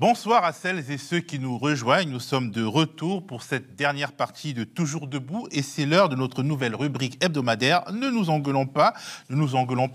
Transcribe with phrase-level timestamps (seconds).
[0.00, 2.12] Bonsoir à celles et ceux qui nous rejoignent.
[2.12, 6.14] Nous sommes de retour pour cette dernière partie de Toujours debout et c'est l'heure de
[6.14, 7.82] notre nouvelle rubrique hebdomadaire.
[7.90, 8.94] Ne nous engueulons pas,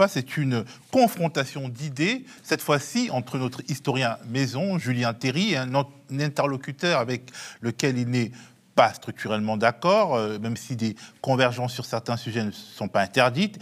[0.10, 5.72] c'est une confrontation d'idées, cette fois-ci entre notre historien maison, Julien Théry, un,
[6.20, 7.32] interlocuteur avec
[7.62, 8.34] lequel il n'est
[8.76, 13.58] pas structurellement d'accord, euh, même si des convergences sur certains sujets ne sont pas interdites,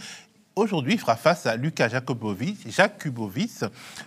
[0.56, 3.64] aujourd'hui fera face à Lucas Jacobowitz, Jacques Kubowitz,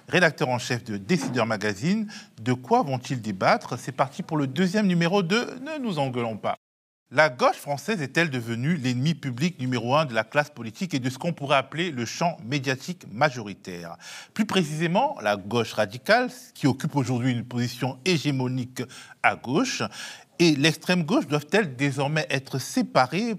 [0.08, 2.08] rédacteur en chef de Décideur Magazine.
[2.42, 3.78] De quoi vont-ils débattre?
[3.80, 6.56] C'est parti pour le deuxième numéro de Ne nous engueulons pas.
[7.12, 11.10] La gauche française est-elle devenue l'ennemi public numéro un de la classe politique et de
[11.10, 13.96] ce qu'on pourrait appeler le champ médiatique majoritaire?
[14.34, 18.82] Plus précisément, la gauche radicale, qui occupe aujourd'hui une position hégémonique
[19.22, 19.84] à gauche,
[20.40, 23.36] et l'extrême gauche doivent-elles désormais être séparées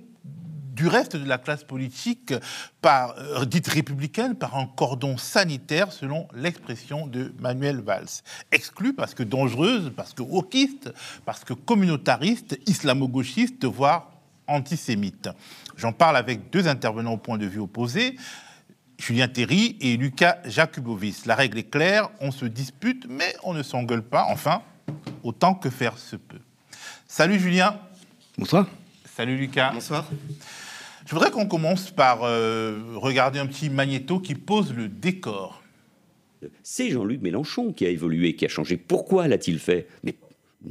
[0.77, 2.35] du reste de la classe politique,
[2.83, 8.23] par, euh, dite républicaine, par un cordon sanitaire, selon l'expression de Manuel Valls.
[8.53, 10.93] Exclue parce que dangereuse, parce que wokiste,
[11.25, 14.11] parce que communautariste, islamo-gauchiste, voire
[14.47, 15.31] antisémite.
[15.79, 18.17] J'en parle avec deux intervenants au point de vue opposé.
[18.99, 21.25] Julien Théry et Lucas Jakubovic.
[21.25, 24.61] La règle est claire, on se dispute, mais on ne s'engueule pas, enfin,
[25.23, 26.41] autant que faire se peut.
[27.09, 27.79] Salut Julien.
[28.37, 28.67] Bonsoir.
[29.17, 29.71] Salut Lucas.
[29.73, 30.05] Bonsoir.
[31.07, 35.63] Je voudrais qu'on commence par euh, regarder un petit magnéto qui pose le décor.
[36.65, 38.77] C'est Jean-Luc Mélenchon qui a évolué, qui a changé.
[38.77, 39.87] Pourquoi l'a-t-il fait?
[40.03, 40.17] Mais,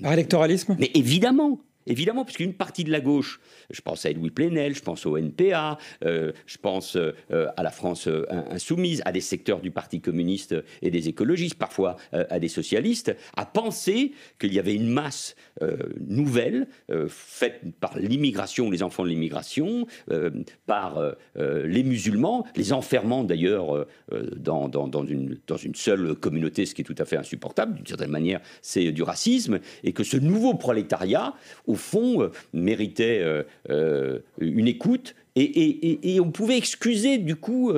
[0.02, 0.76] Par électoralisme?
[0.78, 5.06] Mais évidemment Évidemment, puisqu'une partie de la gauche, je pense à Louis Plenel, je pense
[5.06, 10.02] au NPA, euh, je pense euh, à la France insoumise, à des secteurs du Parti
[10.02, 15.36] communiste et des écologistes, parfois à des socialistes, a pensé qu'il y avait une masse
[15.62, 20.30] euh, nouvelle euh, faite par l'immigration, les enfants de l'immigration, euh,
[20.66, 21.02] par
[21.36, 27.18] les musulmans, les enfermant d'ailleurs dans une seule communauté, ce qui est tout à fait
[27.18, 27.76] insupportable.
[27.76, 31.34] D'une certaine manière, c'est du racisme, et que ce nouveau prolétariat,
[31.76, 33.24] au fond, méritait
[33.70, 37.74] une écoute et, on pouvait excuser du coup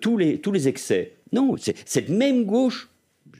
[0.00, 1.12] tous, les, tous les excès.
[1.32, 2.90] Non, c'est cette même gauche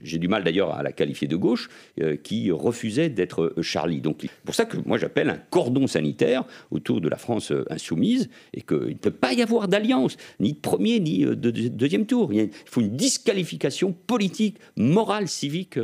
[0.03, 1.69] j'ai du mal d'ailleurs à la qualifier de gauche,
[2.01, 4.01] euh, qui refusait d'être euh, Charlie.
[4.01, 8.31] Donc, pour ça que moi j'appelle un cordon sanitaire autour de la France euh, insoumise
[8.55, 12.33] et qu'il ne peut pas y avoir d'alliance, ni de premier ni de, deuxième tour.
[12.33, 15.79] Il faut une disqualification politique, morale, civique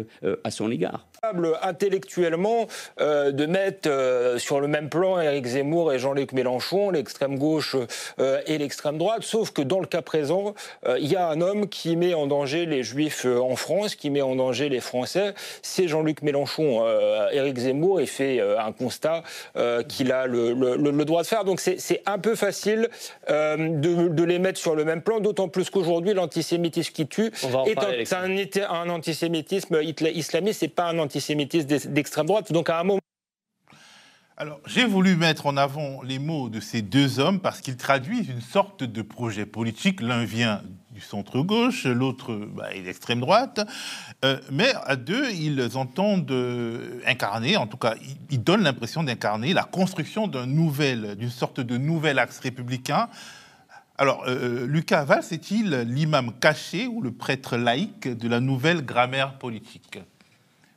[0.45, 1.09] à son égard
[1.63, 2.67] intellectuellement
[3.01, 7.77] euh, de mettre euh, sur le même plan Éric Zemmour et Jean-Luc Mélenchon, l'extrême gauche
[8.19, 10.55] euh, et l'extrême droite, sauf que dans le cas présent,
[10.99, 14.23] il y a un homme qui met en danger les juifs en France, qui met
[14.23, 16.87] en danger les Français, c'est Jean-Luc Mélenchon.
[17.33, 19.23] Éric Zemmour il fait un constat
[19.89, 22.89] qu'il a le, droit de faire, donc c'est un peu facile
[23.29, 27.33] de, les mettre sur le même plan, d'autant plus qu'aujourd'hui l'antisémitisme qui tue
[27.67, 32.53] est un, un, antisémitisme islamiste, c'est pas un antisémitisme d'extrême droite.
[32.53, 33.01] Donc à un moment.
[34.39, 38.29] Alors, j'ai voulu mettre en avant les mots de ces deux hommes parce qu'ils traduisent
[38.29, 40.03] une sorte de projet politique.
[40.03, 40.61] L'un vient
[40.91, 43.67] du centre-gauche, l'autre bah, est d'extrême droite.
[44.27, 47.95] Euh, mais à deux, ils entendent euh, incarner, en tout cas,
[48.31, 53.09] ils, donnent l'impression d'incarner la construction d'un nouvel, d'une sorte de nouvel axe républicain.
[53.97, 59.39] Alors, euh, Lucas Valls est-il l'imam caché ou le prêtre laïque de la nouvelle grammaire
[59.39, 59.99] politique?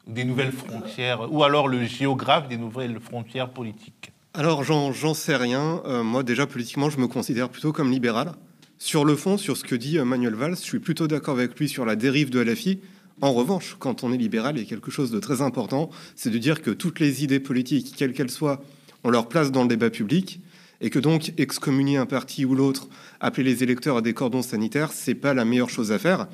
[0.09, 5.81] Des nouvelles frontières, ou alors le géographe des nouvelles frontières politiques Alors, j'en sais rien.
[5.85, 8.33] Euh, moi, déjà, politiquement, je me considère plutôt comme libéral.
[8.77, 11.69] Sur le fond, sur ce que dit Manuel Valls, je suis plutôt d'accord avec lui
[11.69, 12.79] sur la dérive de LFI.
[13.21, 16.29] En revanche, quand on est libéral, il y a quelque chose de très important, c'est
[16.29, 18.61] de dire que toutes les idées politiques, quelles qu'elles soient,
[19.03, 20.39] ont leur place dans le débat public,
[20.81, 22.87] et que donc excommunier un parti ou l'autre,
[23.19, 26.27] appeler les électeurs à des cordons sanitaires, c'est pas la meilleure chose à faire.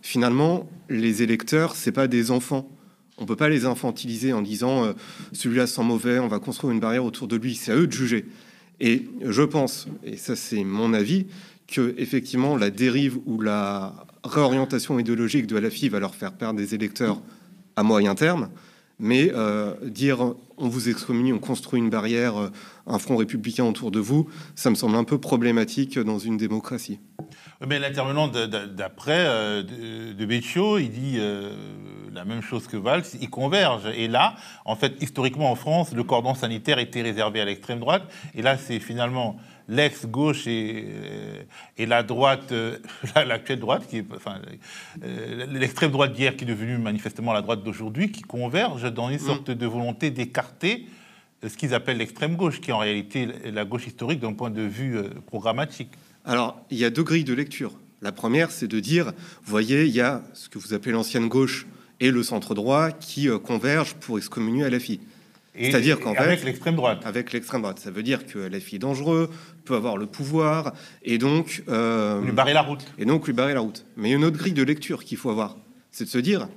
[0.00, 2.68] Finalement, les électeurs, c'est pas des enfants.
[3.22, 4.94] On ne peut pas les infantiliser en disant euh,
[5.32, 7.54] celui-là sent mauvais, on va construire une barrière autour de lui.
[7.54, 8.26] C'est à eux de juger.
[8.80, 11.26] Et je pense, et ça c'est mon avis,
[11.68, 13.94] que effectivement la dérive ou la
[14.24, 17.22] réorientation idéologique de LFI va leur faire perdre des électeurs
[17.76, 18.48] à moyen terme.
[19.02, 22.48] Mais euh, dire on vous excommunie, on construit une barrière, euh,
[22.86, 27.00] un front républicain autour de vous, ça me semble un peu problématique dans une démocratie.
[27.66, 31.18] Mais l'intervenant d'après de, de Beccio, il dit
[32.12, 33.88] la même chose que Valls, ils convergent.
[33.96, 34.34] Et là,
[34.64, 38.02] en fait, historiquement en France, le cordon sanitaire était réservé à l'extrême droite.
[38.34, 39.36] Et là, c'est finalement
[39.68, 41.42] l'ex-gauche et, euh,
[41.78, 42.78] et, la droite, euh,
[43.14, 44.40] l'actuelle droite, qui est, enfin,
[45.04, 49.16] euh, l'extrême droite d'hier qui est devenue manifestement la droite d'aujourd'hui, qui convergent dans une
[49.16, 49.26] mm.
[49.26, 50.86] sorte de volonté d'écarter
[51.46, 54.62] ce qu'ils appellent l'extrême gauche, qui est en réalité la gauche historique d'un point de
[54.62, 55.90] vue programmatique.
[56.24, 57.72] Alors, il y a deux grilles de lecture.
[58.00, 59.12] La première, c'est de dire,
[59.44, 61.66] voyez, il y a ce que vous appelez l'ancienne gauche
[61.98, 65.00] et le centre droit qui convergent pour excommunier LFI.
[65.54, 67.02] C'est-à-dire qu'en fait, avec l'extrême droite.
[67.04, 69.30] Avec l'extrême droite, ça veut dire que LFI est dangereux,
[69.64, 70.72] peut avoir le pouvoir,
[71.02, 72.86] et donc euh, lui barrer la route.
[72.98, 73.84] Et donc lui barrer la route.
[73.96, 75.56] Mais il y a une autre grille de lecture qu'il faut avoir,
[75.90, 76.48] c'est de se dire,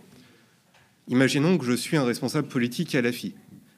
[1.09, 3.35] imaginons que je suis un responsable politique à LFI,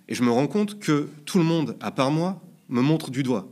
[0.07, 3.23] et je me rends compte que tout le monde, à part moi, me montre du
[3.23, 3.47] doigt.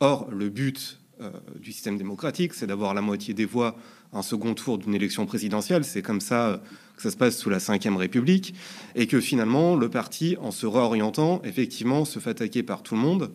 [0.00, 3.76] Or, le but euh, du système démocratique, c'est d'avoir la moitié des voix
[4.12, 5.84] en second tour d'une élection présidentielle.
[5.84, 6.58] C'est comme ça euh,
[6.98, 8.54] que ça se passe sous la Ve République.
[8.94, 13.00] Et que finalement, le parti, en se réorientant, effectivement, se fait attaquer par tout le
[13.00, 13.30] monde.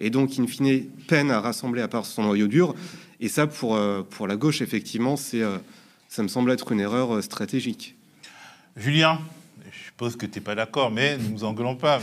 [0.00, 2.74] Et donc, in fine, peine à rassembler à part son noyau dur.
[3.20, 5.42] Et ça, pour, euh, pour la gauche, effectivement, c'est,
[6.08, 7.96] ça me semble être une erreur stratégique.
[8.76, 9.18] Julien,
[9.72, 12.00] je suppose que tu n'es pas d'accord, mais ne nous engueulons pas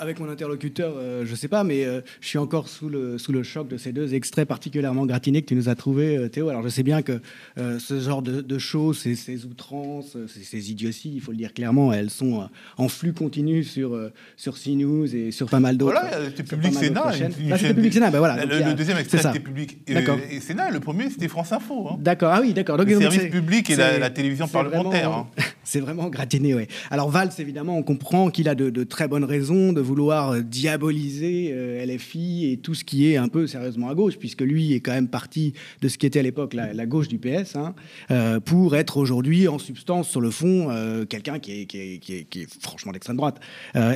[0.00, 3.32] avec mon interlocuteur, euh, je sais pas, mais euh, je suis encore sous le, sous
[3.32, 6.48] le choc de ces deux extraits particulièrement gratinés que tu nous as trouvés, euh, Théo.
[6.48, 7.20] Alors je sais bien que
[7.56, 11.92] ce genre de, choses, ces, ces outrances, ces, ces, idioties, il faut le dire clairement,
[11.92, 12.48] elles sont
[12.78, 13.98] en flux continu sur,
[14.36, 16.00] sur CNews et sur pas mal d'autres.
[16.00, 17.12] Voilà, c'était Public Sénat.
[17.12, 18.44] C'était Public Sénat, ben voilà.
[18.44, 21.88] Le, deuxième extrait, c'était Public et, Sénat, le premier, c'était France Info.
[21.90, 21.96] Hein.
[22.00, 22.78] D'accord, ah oui, d'accord.
[22.78, 25.10] Le service public et la, télévision parlementaire.
[25.10, 25.28] Hein.
[25.70, 26.66] C'est vraiment gratiné.
[26.90, 31.52] Alors Valls, évidemment, on comprend qu'il a de, très bonnes raisons de vouloir euh, diaboliser
[31.52, 34.80] euh, LFI et tout ce qui est un peu sérieusement à gauche, puisque lui est
[34.80, 37.76] quand même parti de ce qui était à l'époque la, gauche du PS, hein,
[38.10, 40.74] euh, pour être aujourd'hui en substance, sur le fond,
[41.08, 43.38] quelqu'un qui est, franchement d'extrême droite.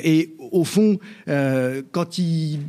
[0.04, 2.60] et au fond, quand, il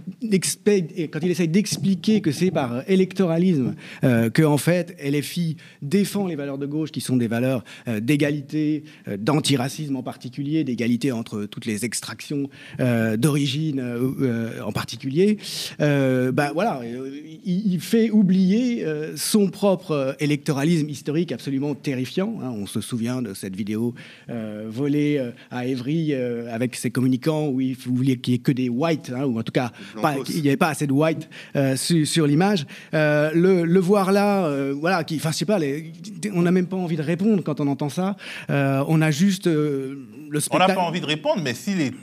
[1.11, 6.65] quand essaye d'expliquer que c'est par électoralisme que en fait LFI défend les valeurs de
[6.65, 7.63] gauche, qui sont des valeurs
[8.01, 8.83] d'égalité,
[9.17, 12.49] d'antiracisme en particulier, d'égalité entre toutes les extractions
[12.79, 15.37] d'origine euh, euh, en particulier,
[15.81, 16.81] euh, ben voilà,
[17.45, 22.39] il, fait oublier son propre électoralisme historique absolument terrifiant.
[22.41, 22.51] Hein.
[22.51, 23.93] On se souvient de cette vidéo
[24.67, 29.11] volée à Évry avec ses communicants où il voulait qu'il n'y ait que des whites,
[29.15, 29.71] hein, ou en tout cas
[30.29, 31.29] il n'y avait pas assez de white
[31.75, 32.65] sur, l'image.
[32.93, 35.59] Le, voir là, voilà, qui, enfin je sais pas,
[36.33, 38.15] on n'a même pas envie de répondre quand on entend ça.
[38.87, 39.47] On a juste
[40.35, 40.63] le spectacle.
[40.63, 41.93] On n'a pas envie de répondre, mais s'il est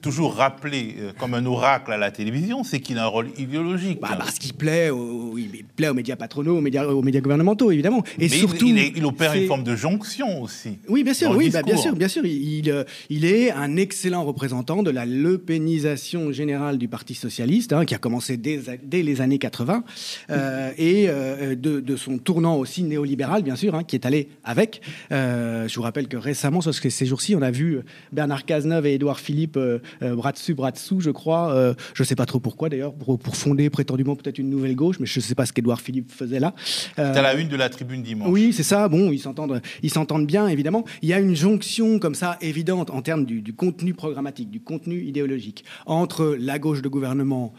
[0.00, 4.00] toujours rappelé euh, comme un oracle à la télévision, c'est qu'il a un rôle idéologique.
[4.00, 4.90] Bah, parce qu'il plaît,
[5.36, 8.02] il plaît aux médias patronaux, aux médias, aux médias gouvernementaux, évidemment.
[8.18, 10.78] Et surtout, il, opère une forme de jonction aussi.
[10.88, 12.24] Oui, bien sûr, oui, bah, bien sûr, bien sûr.
[12.24, 17.84] Il, euh, il, est un excellent représentant de la lepénisation générale du Parti socialiste, hein,
[17.84, 19.84] qui a commencé dès, dès, les années 80,
[20.30, 21.08] euh, et
[21.56, 24.82] de, son tournant aussi néolibéral, bien sûr, hein, qui est allé avec.
[25.10, 27.80] je vous rappelle que récemment, sur ces jours-ci, on a vu
[28.12, 29.58] Bernard Cazeneuve et Édouard Philippe
[30.00, 31.52] bras dessus, bras dessous, je crois.
[31.52, 34.96] Euh, je ne sais pas trop pourquoi d'ailleurs, pour, fonder prétendument peut-être une nouvelle gauche,
[35.00, 36.54] mais je ne sais pas ce qu'Edouard Philippe faisait là.
[36.98, 38.28] Euh, à la une de la tribune dimanche.
[38.30, 38.88] Oui, c'est ça.
[38.88, 40.84] Bon, ils s'entendent, ils s'entendent bien, évidemment.
[41.02, 45.02] Il y a une jonction comme ça évidente en termes du contenu programmatique, du contenu
[45.02, 47.54] idéologique entre la gauche de gouvernement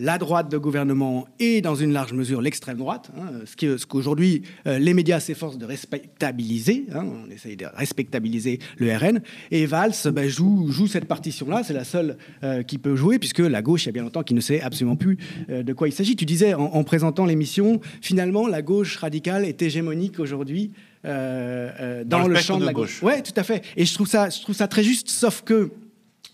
[0.00, 4.78] la droite de gouvernement et dans une large mesure l'extrême droite, hein, ce qu'aujourd'hui euh,
[4.78, 9.20] les médias s'efforcent de respectabiliser, hein, on essaye de respectabiliser le RN,
[9.50, 13.40] et Valls ben, joue, joue, cette partition-là, c'est la seule euh, qui peut jouer, puisque
[13.40, 15.18] la gauche, il y a bien longtemps qu'il ne sait absolument plus
[15.50, 16.16] euh, de quoi il s'agit.
[16.16, 20.72] Tu disais en, présentant l'émission, finalement, la gauche radicale est hégémonique aujourd'hui
[21.04, 23.00] dans, le, champ de la gauche.
[23.02, 23.62] Oui, tout à fait.
[23.76, 25.70] Et je trouve ça, je trouve ça très juste, sauf que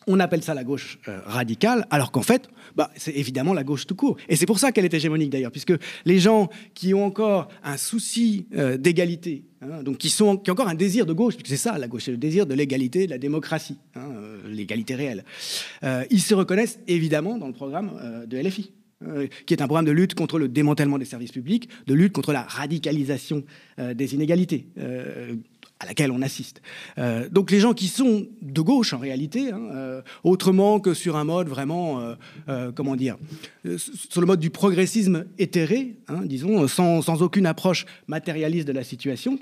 [0.07, 3.95] on appelle ça la gauche radicale, alors qu'en fait, bah, c'est évidemment la gauche tout
[3.95, 4.17] court.
[4.29, 5.73] Et c'est pour ça qu'elle est hégémonique d'ailleurs, puisque
[6.05, 10.75] les gens qui ont encore un souci euh, d'égalité, hein, donc qui, ont encore un
[10.75, 13.19] désir de gauche, puisque c'est ça la gauche, c'est le désir de l'égalité, de la
[13.19, 15.25] démocratie, hein, euh, l'égalité réelle,
[15.85, 17.93] euh, ils se reconnaissent évidemment dans le programme
[18.27, 18.73] de LFI.
[19.45, 22.33] qui est un programme de lutte contre le démantèlement des services publics, de lutte contre
[22.33, 23.45] la radicalisation
[23.77, 24.69] des inégalités,
[25.79, 26.63] à laquelle on assiste.
[26.99, 31.17] Euh, donc les gens qui sont de gauche en réalité, hein, euh, autrement que sur
[31.17, 32.15] un mode vraiment,
[32.49, 33.17] euh, comment dire,
[33.77, 38.85] sur le mode du progressisme éthéré, hein, disons, sans, sans, aucune approche matérialiste de la
[38.85, 39.39] situation,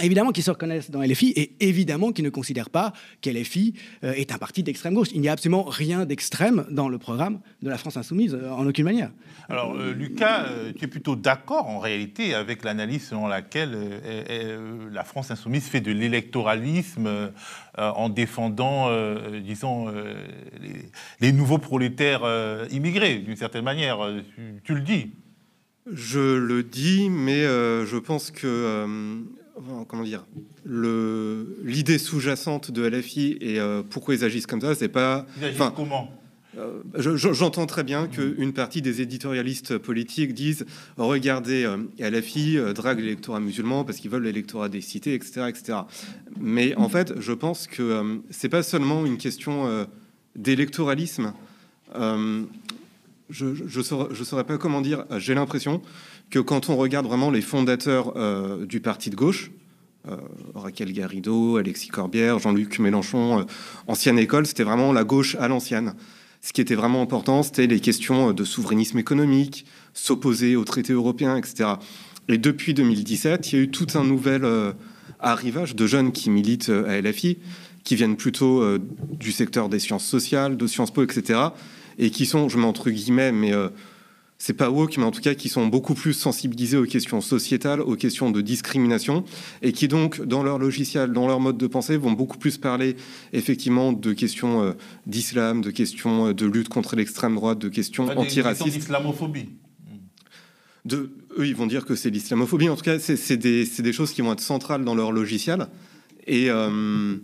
[0.00, 3.74] Évidemment qu'ils se reconnaissent dans LFI et évidemment qu'ils ne considèrent pas qu'LFI
[4.04, 5.08] euh, est un parti d'extrême gauche.
[5.12, 8.66] Il n'y a absolument rien d'extrême dans le programme de la France insoumise, euh, en
[8.66, 9.10] aucune manière.
[9.48, 13.76] Alors, euh, Lucas, tu es plutôt d'accord en réalité avec l'analyse selon laquelle
[14.92, 17.32] la France insoumise fait de l'électoralisme
[17.76, 18.90] en défendant,
[19.40, 19.92] disons,
[21.20, 22.22] les, nouveaux prolétaires
[22.70, 23.98] immigrés, d'une certaine manière.
[24.64, 25.12] Tu, le dis.
[25.90, 29.24] Je le dis, mais je pense que
[29.88, 30.26] comment dire,
[30.66, 35.26] l'idée sous-jacente de LFI et euh, pourquoi ils agissent comme ça, c'est pas.
[35.38, 36.10] Ils agissent comment?
[36.58, 36.82] euh,
[37.16, 43.40] j'entends très bien qu'une partie des éditorialistes politiques disent regardez, euh, LFI euh, drague l'électorat
[43.40, 45.78] musulman parce qu'ils veulent l'électorat des cités, etc., etc.
[46.38, 49.86] Mais en fait, je pense que c'est pas seulement une question
[50.36, 51.32] d'électoralisme.
[51.94, 53.44] je
[53.78, 55.04] ne saurais, pas comment dire.
[55.18, 55.82] J'ai l'impression
[56.30, 58.14] que quand on regarde vraiment les fondateurs
[58.66, 59.50] du parti de gauche,
[60.54, 63.46] Raquel Garrido, Alexis Corbière, Jean-Luc Mélenchon,
[63.86, 65.94] ancienne école, c'était vraiment la gauche à l'ancienne.
[66.40, 71.36] Ce qui était vraiment important, c'était les questions de souverainisme économique, s'opposer aux traités européens,
[71.36, 71.70] etc.
[72.28, 74.72] Et depuis 2017, il y a eu tout un nouvel euh,
[75.18, 77.38] arrivage de jeunes qui militent euh, à LFI,
[77.84, 78.78] qui viennent plutôt euh,
[79.18, 81.40] du secteur des sciences sociales, de Sciences Po, etc.
[81.98, 83.52] Et qui sont, je mets entre guillemets, mais
[84.38, 87.80] c'est pas woke, mais en tout cas qui sont beaucoup plus sensibilisés aux questions sociétales,
[87.80, 89.24] aux questions de discrimination,
[89.62, 92.94] et qui donc, dans leur logiciel, dans leur mode de pensée, vont beaucoup plus parler
[93.32, 94.72] effectivement de questions euh,
[95.06, 98.78] d'islam, de questions euh, de lutte contre l'extrême droite, de questions antiracistes.
[98.78, 99.48] d'islamophobie.
[100.84, 102.68] De, eux, ils vont dire que c'est l'islamophobie.
[102.68, 105.66] En tout cas, c'est des, des, choses qui vont être centrales dans leur logiciel.
[106.28, 107.16] Et, euh,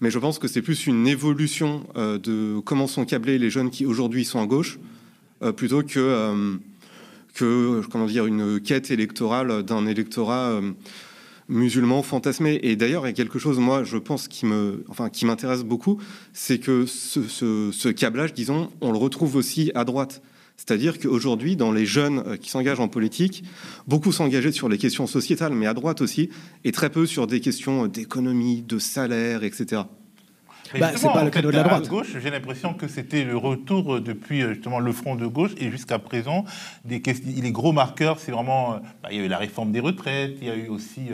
[0.00, 3.86] mais je pense que c'est plus une évolution de comment sont câblés les jeunes qui
[3.86, 4.78] aujourd'hui sont à gauche
[5.40, 6.56] plutôt que, euh,
[7.34, 10.72] que comment dire, une quête électorale d'un électorat euh,
[11.48, 12.58] musulman fantasmé.
[12.62, 14.46] Et d'ailleurs, il y a quelque chose, moi, je pense, qui
[14.88, 16.00] enfin, m'intéresse beaucoup,
[16.32, 17.20] c'est que ce,
[17.70, 20.22] ce, câblage, disons, on le retrouve aussi à droite.
[20.56, 23.44] C'est-à-dire qu'aujourd'hui, dans les jeunes qui s'engagent en politique,
[23.86, 26.30] beaucoup s'engager sur les questions sociétales, mais à droite aussi,
[26.64, 29.82] et très peu sur des questions d'économie, de salaire, etc.
[30.78, 31.88] Bah, c'est pas le cadeau de la droite.
[31.88, 35.52] gauche, j'ai l'impression que c'était le retour euh, depuis euh, justement le front de gauche
[35.58, 36.44] et jusqu'à présent
[36.84, 39.72] des questions, les gros marqueurs, c'est vraiment euh, bah, il y a eu la réforme
[39.72, 41.08] des retraites, il y a eu aussi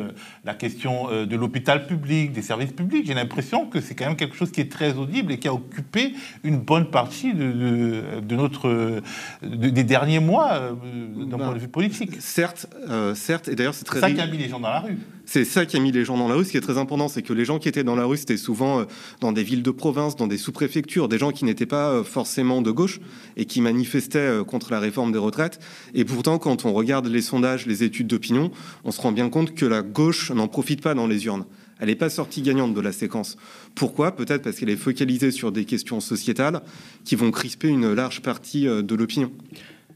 [0.45, 3.07] la question de l'hôpital public, des services publics.
[3.07, 5.55] J'ai l'impression que c'est quand même quelque chose qui est très audible et qui a
[5.55, 9.03] occupé une bonne partie de, de, notre
[9.43, 12.21] des derniers mois d'un bah, point de vue politique.
[12.21, 12.67] Certes,
[13.15, 14.01] certes, et d'ailleurs c'est très.
[14.01, 14.99] ça qui a mis les gens dans la rue.
[15.35, 16.45] C'est ça qui a mis les gens dans la rue.
[16.45, 18.37] Ce qui est très important, c'est que les gens qui étaient dans la rue, c'était
[18.37, 18.85] souvent euh,
[19.19, 22.63] dans des villes de province, dans des sous-préfectures, des gens qui n'étaient pas euh, forcément
[22.63, 23.01] de gauche
[23.37, 25.59] et qui manifestaient euh, contre la réforme des retraites.
[25.93, 28.53] Et pourtant, quand on regarde les sondages, les études d'opinion,
[28.85, 31.47] on se rend bien compte que la gauche n'en profite pas dans les urnes.
[31.81, 33.37] Elle n'est pas sortie gagnante de la séquence.
[33.75, 34.15] Pourquoi?
[34.15, 36.63] Peut-être parce qu'elle est focalisée sur des questions sociétales
[37.05, 39.33] qui vont crisper une large partie de l'opinion.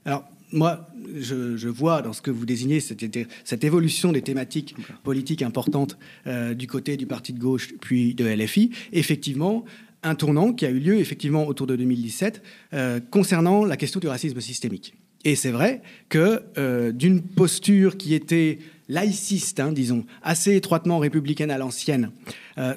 [0.05, 3.05] Alors, moi, je, vois dans ce que vous désignez cette,
[3.45, 8.25] cette évolution des thématiques politiques importantes euh, du côté du parti de gauche puis de
[8.25, 9.65] LFI, effectivement,
[10.03, 14.09] un tournant qui a eu lieu effectivement autour de 2017 euh, concernant la question du
[14.09, 14.95] racisme systémique.
[15.25, 21.51] Et c'est vrai que euh, d'une posture qui était laïciste, hein, disons, assez étroitement républicaine
[21.51, 22.11] à l'ancienne,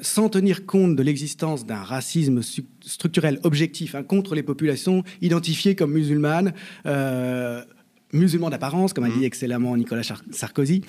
[0.01, 2.41] sans tenir compte de l'existence d'un racisme
[2.81, 6.53] structurel objectif hein, contre les populations identifiées comme musulmanes,
[8.13, 9.23] musulmans d'apparence, comme a dit mhm.
[9.23, 10.81] excellemment Nicolas Sarkozy,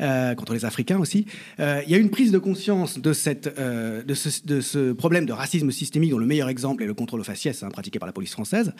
[0.00, 1.26] euh, contre les Africains aussi.
[1.60, 5.32] Euh, il y a une prise de conscience de, cette, euh, de, ce, problème de
[5.32, 8.12] racisme systémique, dont le meilleur exemple est le contrôle au faciès hein, pratiqué par la
[8.12, 8.72] police française,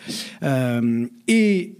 [1.27, 1.75] et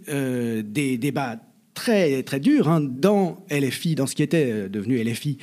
[0.63, 1.39] des débats
[1.79, 5.38] très, très durs hein, dans LFI, dans ce qui était devenu LFI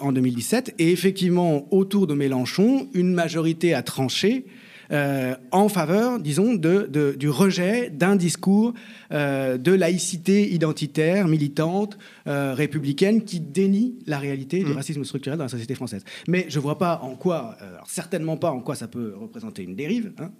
[0.00, 0.76] en 2017.
[0.78, 4.46] Et effectivement, autour de Mélenchon, une majorité a tranché
[4.92, 8.74] euh, en faveur, disons, de, du rejet d'un discours
[9.12, 14.76] euh, de laïcité identitaire, militante, euh, républicaine, qui dénie la réalité du mmh.
[14.76, 16.04] racisme structurel dans la société française.
[16.28, 19.74] Mais je ne vois pas en quoi, certainement pas en quoi ça peut représenter une
[19.74, 20.12] dérive.
[20.18, 20.30] Hein.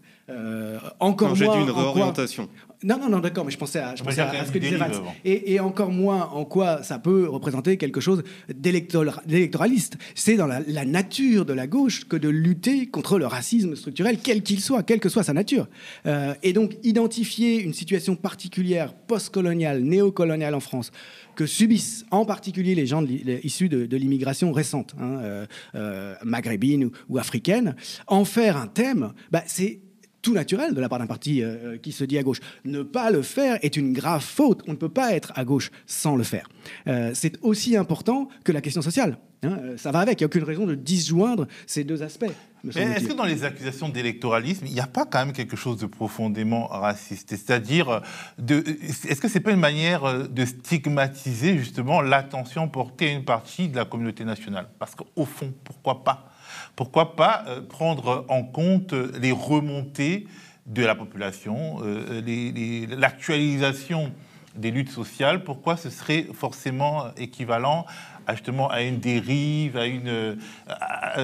[1.00, 1.62] Encore non, moins.
[1.62, 2.48] une réorientation.
[2.84, 4.92] Non, non, non, d'accord, mais je pensais à, je pensais à, ce que disait Valls.
[5.24, 8.22] Et, et, encore moins en quoi ça peut représenter quelque chose
[8.54, 9.96] d'électoraliste.
[10.14, 14.18] C'est dans la, la, nature de la gauche que de lutter contre le racisme structurel,
[14.22, 15.66] quel qu'il soit, quelle que soit sa nature.
[16.04, 20.92] Euh, et donc, identifier une situation particulière, postcoloniale, néocoloniale en France,
[21.36, 23.02] que subissent en particulier les gens
[23.42, 27.76] issus de, l'immigration récente, hein, euh, euh, maghrébine ou, africaine,
[28.06, 29.80] en faire un thème, bah, c'est
[30.24, 32.40] tout naturel de la part d'un parti euh, euh, qui se dit à gauche.
[32.64, 34.62] Ne pas le faire est une grave faute.
[34.66, 36.48] On ne peut pas être à gauche sans le faire.
[36.88, 39.18] Euh, c'est aussi important que la question sociale.
[39.42, 39.58] Hein.
[39.76, 40.20] ça va avec.
[40.20, 42.32] Il n'y a aucune raison de disjoindre ces deux aspects.
[42.74, 45.84] Est-ce que dans les accusations d'électoralisme, il n'y a pas quand même quelque chose de
[45.84, 47.28] profondément raciste?
[47.28, 48.00] C'est-à-dire,
[48.48, 53.76] est-ce que c'est pas une manière de stigmatiser justement l'attention portée à une partie de
[53.76, 54.70] la communauté nationale?
[54.78, 56.33] Parce qu'au fond, pourquoi pas?
[56.76, 60.26] Pourquoi pas euh, prendre en compte les remontées
[60.66, 64.12] de la population, euh, l'actualisation
[64.56, 67.86] des luttes sociales, pourquoi ce serait forcément équivalent
[68.30, 71.20] justement à une dérive, à une à,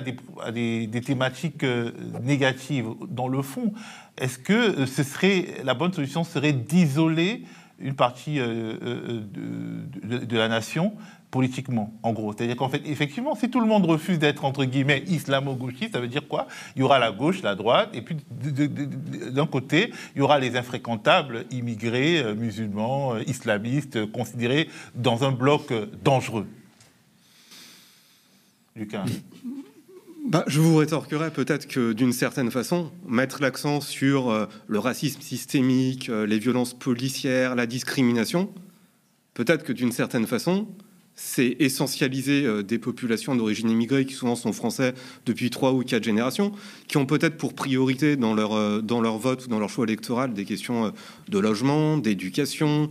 [0.00, 1.64] des, à des, thématiques
[2.22, 2.86] négatives.
[3.08, 3.72] Dans le fond,
[4.16, 7.42] est-ce que ce serait la bonne solution serait d'isoler
[7.80, 10.92] une partie de, la nation
[11.30, 12.32] politiquement, en gros.
[12.32, 16.08] C'est-à-dire qu'en fait, effectivement, si tout le monde refuse d'être, entre guillemets, islamo-gauchiste, ça veut
[16.08, 16.46] dire quoi?
[16.76, 20.56] Il y aura la gauche, la droite, et puis d'un côté, il y aura les
[20.56, 26.46] infréquentables immigrés, euh, musulmans, euh, islamistes, considérés dans un bloc euh, dangereux.
[28.74, 29.04] Lucas
[30.28, 36.08] bah, je vous rétorquerai peut-être que d'une certaine façon, mettre l'accent sur le racisme systémique,
[36.08, 38.52] les violences policières, la discrimination,
[39.34, 40.66] peut-être que d'une certaine façon,
[41.16, 44.92] c'est essentialiser euh, des populations d'origine immigrée qui souvent sont français
[45.24, 46.52] depuis trois ou quatre générations,
[46.88, 49.84] qui ont peut-être pour priorité dans leur, euh, dans leur vote ou dans leur choix
[49.84, 50.90] électoral des questions euh,
[51.28, 52.88] de logement, d'éducation,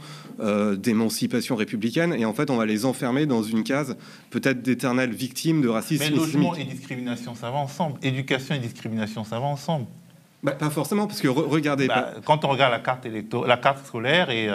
[0.78, 2.14] d'émancipation républicaine.
[2.14, 3.96] Et en fait, on va les enfermer dans une case
[4.32, 6.04] peut-être d'éternelles victimes de racisme.
[6.04, 8.00] Mais logement et discrimination, ça va ensemble.
[8.02, 9.86] Éducation et discrimination, ça va ensemble.
[10.44, 11.88] Bah, pas forcément, parce que regardez.
[11.88, 13.08] Bah, quand on regarde la carte,
[13.46, 14.50] la carte scolaire et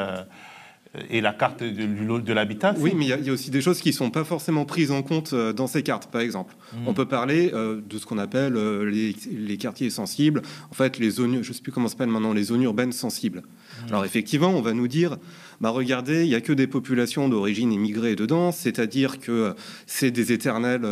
[1.09, 2.75] et la carte de, de l'habitat.
[2.79, 5.03] Oui, mais il y, a aussi des choses qui ne sont pas forcément prises en
[5.03, 6.57] compte euh, dans ces cartes, par exemple.
[6.73, 6.89] Hmm.
[6.89, 11.11] On peut parler euh, de ce qu'on appelle euh, les, quartiers sensibles, en fait, les
[11.11, 13.43] zones, je ne sais plus comment s'appelle maintenant, les zones urbaines sensibles.
[13.43, 13.89] Hmm.
[13.91, 15.17] Alors, effectivement, on va nous dire,
[15.61, 19.55] bah, regardez, il n'y a que des populations d'origine immigrée dedans, c'est-à-dire que
[19.87, 20.87] c'est des éternelles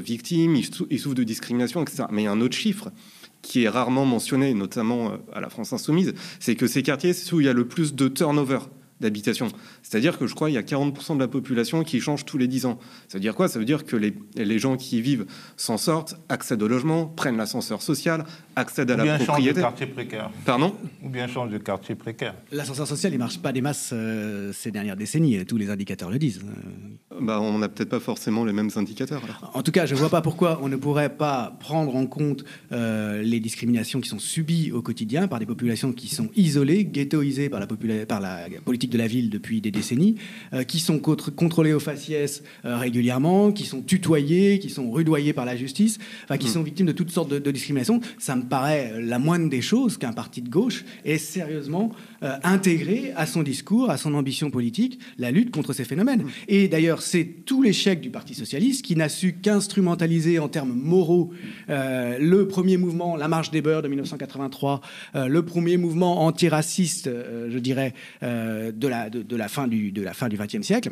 [0.00, 2.04] victimes, ils, souffrent de discrimination, etc.
[2.10, 2.90] Mais il y a un autre chiffre
[3.42, 7.40] qui est rarement mentionné, notamment à la France Insoumise, c'est que ces quartiers, c'est où
[7.40, 8.60] il y a le plus de turnover
[9.00, 9.48] d'habitation.
[9.82, 12.46] C'est-à-dire que je crois qu'il y a 40% de la population qui change tous les
[12.46, 12.78] 10 ans.
[13.08, 13.48] Ça veut dire quoi?
[13.48, 17.06] Ça veut dire que les, les, gens qui y vivent s'en sortent, accèdent au logement,
[17.06, 18.24] prennent l'ascenseur social,
[18.56, 19.50] accèdent à la propriété.
[19.50, 20.30] Ou bien changent de quartier précaire.
[20.44, 20.74] Pardon?
[21.02, 22.34] Ou bien changent de quartier précaire.
[22.52, 25.44] L'ascenseur social, il marche pas des masses euh, ces dernières décennies.
[25.46, 26.40] Tous les indicateurs le disent.
[27.20, 29.22] Bah, on n'a peut-être pas forcément les mêmes indicateurs.
[29.54, 32.44] En tout cas, je ne vois pas pourquoi on ne pourrait pas prendre en compte
[32.72, 37.48] euh, les discriminations qui sont subies au quotidien par des populations qui sont isolées, ghettoisées
[37.48, 37.66] par la,
[38.06, 40.16] par la politique de la ville depuis des décennies,
[40.52, 45.44] euh, qui sont contrôlées au faciès euh, régulièrement, qui sont tutoyées, qui sont rudoyées par
[45.44, 46.50] la justice, enfin, qui mm.
[46.52, 48.00] sont victimes de toutes sortes de, de discriminations.
[48.18, 51.92] Ça me paraît la moindre des choses qu'un parti de gauche ait sérieusement
[52.22, 56.24] euh, intégrer à son discours, à son ambition politique, la lutte contre ces phénomènes.
[56.48, 61.32] Et d'ailleurs, c'est tout l'échec du Parti socialiste qui n'a su qu'instrumentaliser en termes moraux
[61.68, 64.80] euh, le premier mouvement, la marche des beurs de 1983,
[65.16, 67.10] euh, le premier mouvement antiraciste,
[67.48, 70.90] je dirais, de la fin du XXe siècle.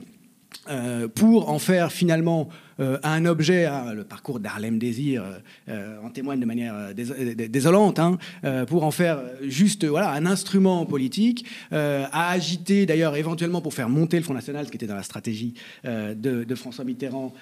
[1.14, 2.48] Pour en faire finalement
[2.80, 5.38] euh, un objet, hein, le parcours d'Harlem Désir euh,
[5.68, 8.18] euh, en témoigne de manière désolante, hein,
[8.66, 14.16] pour en faire juste voilà, un instrument politique, à agiter d'ailleurs éventuellement pour faire monter
[14.16, 17.32] le Front National, ce qui était dans la stratégie de, François Mitterrand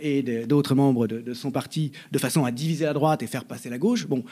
[0.00, 3.70] et d'autres membres de, son parti, de façon à diviser la droite et faire passer
[3.70, 4.06] la gauche.
[4.06, 4.24] Bon,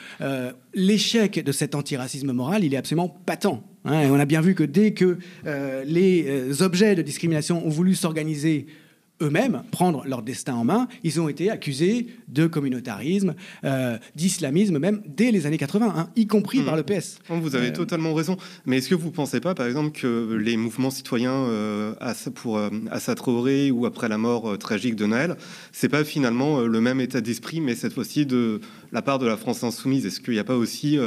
[0.75, 3.63] l'échec de cet antiracisme moral, il est absolument patent.
[3.87, 5.19] Hein, et on a bien vu que dès que
[5.85, 8.67] les objets de discrimination ont voulu s'organiser
[9.23, 10.89] eux-mêmes prendre leur destin en main.
[11.03, 16.27] Ils ont été accusés de communautarisme, euh, d'islamisme même dès les années 80, hein, y
[16.27, 16.99] compris par le hmm.
[16.99, 17.19] PS.
[17.29, 18.37] Vous avez euh, totalement raison.
[18.67, 21.95] Mais est-ce que vous ne pensez pas, par exemple, que les mouvements citoyens euh,
[22.35, 25.37] pour Assa Traoré ou après la mort tragique de Noël,
[25.73, 28.61] c'est pas finalement le même état d'esprit, mais cette fois-ci de
[28.93, 30.05] la part de la France insoumise?
[30.07, 30.99] Est-ce qu'il n'y a pas aussi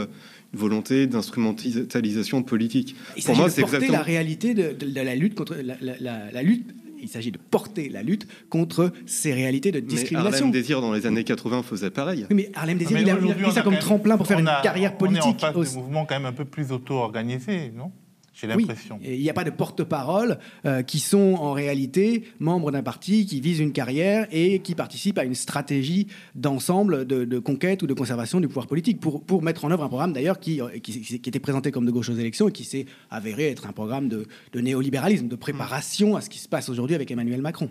[0.54, 2.96] volonté d'instrumentalisation politique.
[3.26, 6.66] Pour moi, c'est exactement la réalité de, la lutte contre la lutte
[7.02, 10.32] il s'agit de porter la lutte contre ces réalités de discrimination.
[10.32, 12.26] Mais Harlem Désir, dans les années 80, faisait pareil.
[12.30, 15.24] mais Harlem Désir, il, a, pris ça comme tremplin pour faire une carrière politique.
[15.26, 17.92] On est en face de mouvements quand même un peu plus auto-organisés, non?
[18.40, 19.00] J'ai l'impression.
[19.04, 23.42] il n'y a pas de porte-parole euh, qui sont en réalité membres d'un parti qui
[23.42, 28.40] vise une carrière et qui participent à une stratégie d'ensemble de, conquête ou de conservation
[28.40, 31.40] du pouvoir politique pour, pour mettre en œuvre un programme d'ailleurs qui, euh, qui, était
[31.40, 34.26] présenté comme de gauche aux élections et qui s'est avéré être un programme de,
[34.56, 37.70] néolibéralisme, de préparation à ce qui se passe aujourd'hui avec Emmanuel Macron.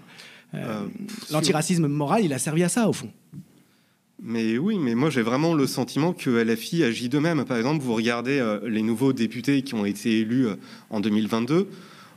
[0.54, 0.86] Euh,
[1.30, 3.10] l'antiracisme moral, il a servi à ça au fond.
[4.20, 7.44] Mais oui, mais moi j'ai vraiment le sentiment que LFI agit de même.
[7.44, 10.56] Par exemple, vous regardez euh, les nouveaux députés qui ont été élus euh,
[10.90, 11.68] en 2022.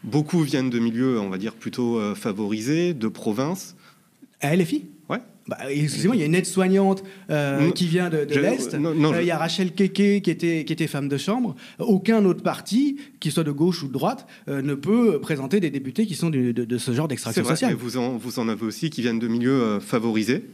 [0.04, 3.76] Beaucoup viennent de milieux, on va dire, plutôt euh, favorisés, de province.
[4.40, 5.20] À LFI Ouais.
[5.48, 7.04] Bah, excusez-moi, il y a une aide-soignante
[7.76, 8.76] qui vient de, l'Est.
[8.76, 11.56] il y a Rachel Keke qui était, qui était femme de chambre.
[11.80, 16.06] Aucun autre parti, qu'il soit de gauche ou de droite, ne peut présenter des députés
[16.06, 17.74] qui sont de, ce genre d'extraction sociale.
[17.74, 20.46] vous en, vous en avez aussi qui viennent de milieux favorisés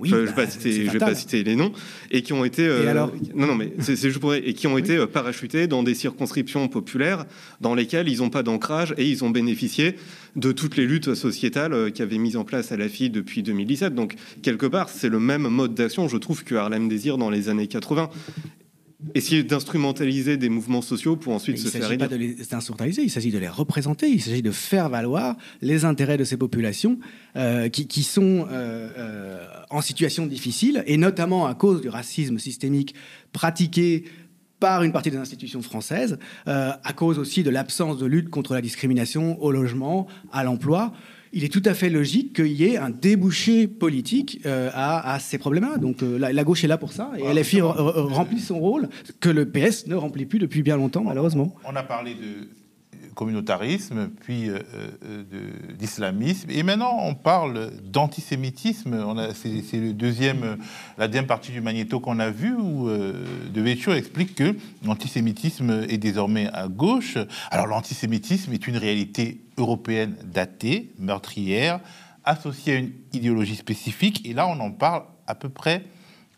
[0.00, 1.08] Oui, je ne bah, vais, pas citer- je vais fatal.
[1.08, 1.72] pas citer les noms,
[2.12, 4.54] et qui ont été, euh, Et alors non, non, mais c'est c'est juste pour et
[4.54, 7.26] qui ont été euh, parachutés dans des circonscriptions populaires
[7.60, 9.96] dans lesquelles ils n'ont pas d'ancrage et ils ont bénéficié
[10.36, 13.42] de toutes les luttes sociétales euh, qui avaient mis en place à la FI depuis
[13.42, 13.94] 2017.
[13.96, 17.48] Donc quelque part, c'est le même mode d'action, je trouve, que Harlem Désir dans les
[17.48, 18.08] années 80.
[19.14, 22.52] Essayer d'instrumentaliser des mouvements sociaux pour ensuite se il ne faire s'agit pas de les
[22.52, 26.36] instrumentaliser, il s'agit de les représenter, il s'agit de faire valoir les intérêts de ces
[26.36, 26.98] populations
[27.36, 32.40] euh, qui, qui sont euh, euh, en situation difficile, et notamment à cause du racisme
[32.40, 32.96] systémique
[33.32, 34.02] pratiqué
[34.58, 38.60] par une partie des institutions françaises, à cause aussi de l'absence de lutte contre la
[38.60, 40.92] discrimination au logement, à l'emploi.
[41.32, 45.18] Il est tout à fait logique qu'il y ait un débouché politique euh, à, à
[45.18, 45.76] ces problèmes-là.
[45.78, 48.58] Donc euh, la, la gauche est là pour ça, et LFI re- re- remplit son
[48.58, 48.88] rôle
[49.20, 51.54] que le PS ne remplit plus depuis bien longtemps, malheureusement.
[51.64, 52.48] On a parlé de
[53.18, 54.60] communautarisme, puis euh,
[55.04, 55.24] euh,
[55.76, 58.96] d'islamisme, et maintenant on parle d'antisémitisme.
[59.34, 60.56] C'est deuxième,
[60.96, 64.54] la deuxième partie du magnéto qu'on a vu où euh, De Vétio explique que
[64.84, 67.18] l'antisémitisme est désormais à gauche.
[67.50, 71.80] Alors l'antisémitisme est une réalité européenne datée, meurtrière,
[72.22, 75.84] associée à une idéologie spécifique, et là on en parle à peu près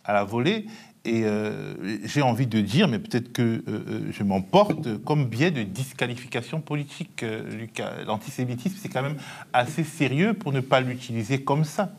[0.06, 0.64] à la volée.
[1.06, 5.50] Et euh, j'ai envie de dire, mais peut-être que euh, euh, je m'emporte, comme biais
[5.50, 7.90] de disqualification politique, euh, Lucas.
[8.06, 9.16] L'antisémitisme, c'est quand même
[9.54, 11.94] assez sérieux pour ne pas l'utiliser comme ça.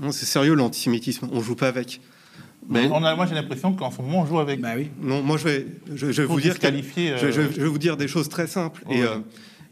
[0.00, 2.00] Non, c'est sérieux l'antisémitisme, on joue pas avec.
[2.68, 4.60] Mais On a, moi, j'ai l'impression qu'en ce moment, on joue avec.
[4.60, 4.90] Bah oui.
[5.02, 7.68] non, moi je vais, je, je vais vous dire, que- je, euh, je- je vais
[7.68, 9.08] vous dire des choses très simples et, Ouais.
[9.08, 9.18] euh,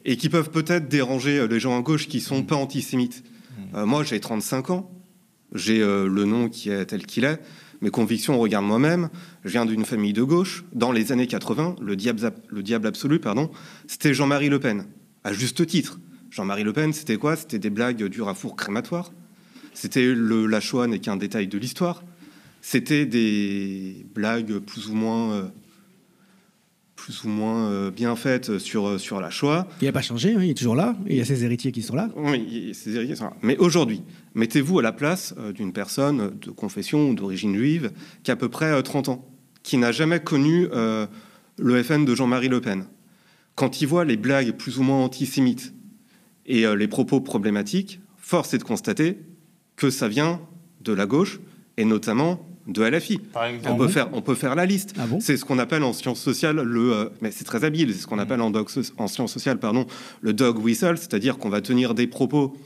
[0.04, 3.22] et qui peuvent peut-être déranger les gens à gauche qui sont pas antisémites.
[3.72, 3.76] Mm.
[3.76, 4.90] Euh, moi, j'ai 35 ans,
[5.54, 7.40] j'ai euh, le nom qui est tel qu'il est,
[7.82, 9.10] mes convictions regardent moi-même.
[9.44, 10.64] Je viens d'une famille de gauche.
[10.72, 13.50] Dans les années 80, le diable, ab- le diable absolu, pardon,
[13.86, 14.86] c'était Jean-Marie Le Pen,
[15.24, 15.98] à juste titre.
[16.30, 17.36] Jean-Marie Le Pen, c'était quoi?
[17.36, 19.12] C'était des blagues du rafour crématoire.
[19.74, 22.02] C'était le la Shoah n'est qu'un détail de l'histoire.
[22.62, 25.42] C'était des blagues plus ou moins, euh,
[27.02, 29.66] plus ou moins euh, bien faites sur, euh, sur la Shoah.
[29.80, 31.82] Il n'a pas changé, hein, il est toujours là, il y a ses héritiers qui
[31.82, 32.08] sont là.
[32.14, 33.36] Oui, c'est héritiers sont là.
[33.42, 34.02] Mais aujourd'hui,
[34.36, 37.90] mettez-vous à la place euh, d'une personne de confession ou d'origine juive
[38.22, 39.28] qui a à peu près euh, 30 ans,
[39.64, 41.08] qui n'a jamais connu euh,
[41.58, 42.84] le FN de Jean-Marie Le Pen.
[43.56, 45.74] Quand il voit les blagues plus ou moins antisémites
[46.46, 49.18] et euh, les propos problématiques, force est de constater
[49.74, 50.40] que ça vient
[50.82, 51.40] de la gauche
[51.78, 54.94] et notamment de exemple, On peut, faire, on peut faire la liste.
[54.98, 55.18] Ah bon?
[55.20, 56.92] C'est ce qu'on appelle en sciences sociales le.
[56.94, 57.92] euh, mais c'est très habile.
[57.92, 59.86] C'est ce qu'on appelle en, doc- en sciences sociales, pardon,
[60.20, 62.56] le dog whistle, c'est-à-dire qu'on va tenir des propos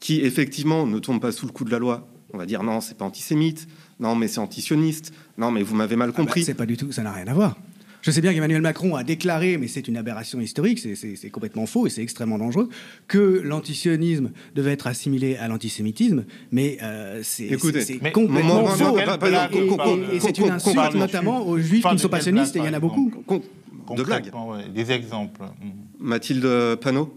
[0.00, 2.06] qui effectivement ne tombent pas sous le coup de la loi.
[2.32, 3.66] On va dire non, c'est pas antisémite.
[4.00, 5.12] Non, mais c'est antisioniste.
[5.38, 6.44] Non, mais vous m'avez mal Ah bah, compris.
[6.44, 7.56] c'est pas du tout, ça n'a rien à voir.
[8.04, 11.86] Je sais bien qu'Emmanuel Macron a déclaré, mais c'est une aberration historique, c'est- complètement faux
[11.86, 12.68] et c'est extrêmement dangereux,
[13.08, 17.48] que l'antisionisme devait être assimilé à l'antisémitisme, mais euh, c'est
[18.12, 18.98] complètement faux.
[20.12, 22.68] Et- c'est une insulte notamment aux juifs qui ne sont pas sionistes, et il y
[22.68, 23.10] en a beaucoup.
[23.96, 24.30] De blagues.
[24.74, 25.40] des exemples.
[25.42, 25.68] Mm.
[25.98, 27.14] Mathilde Panot,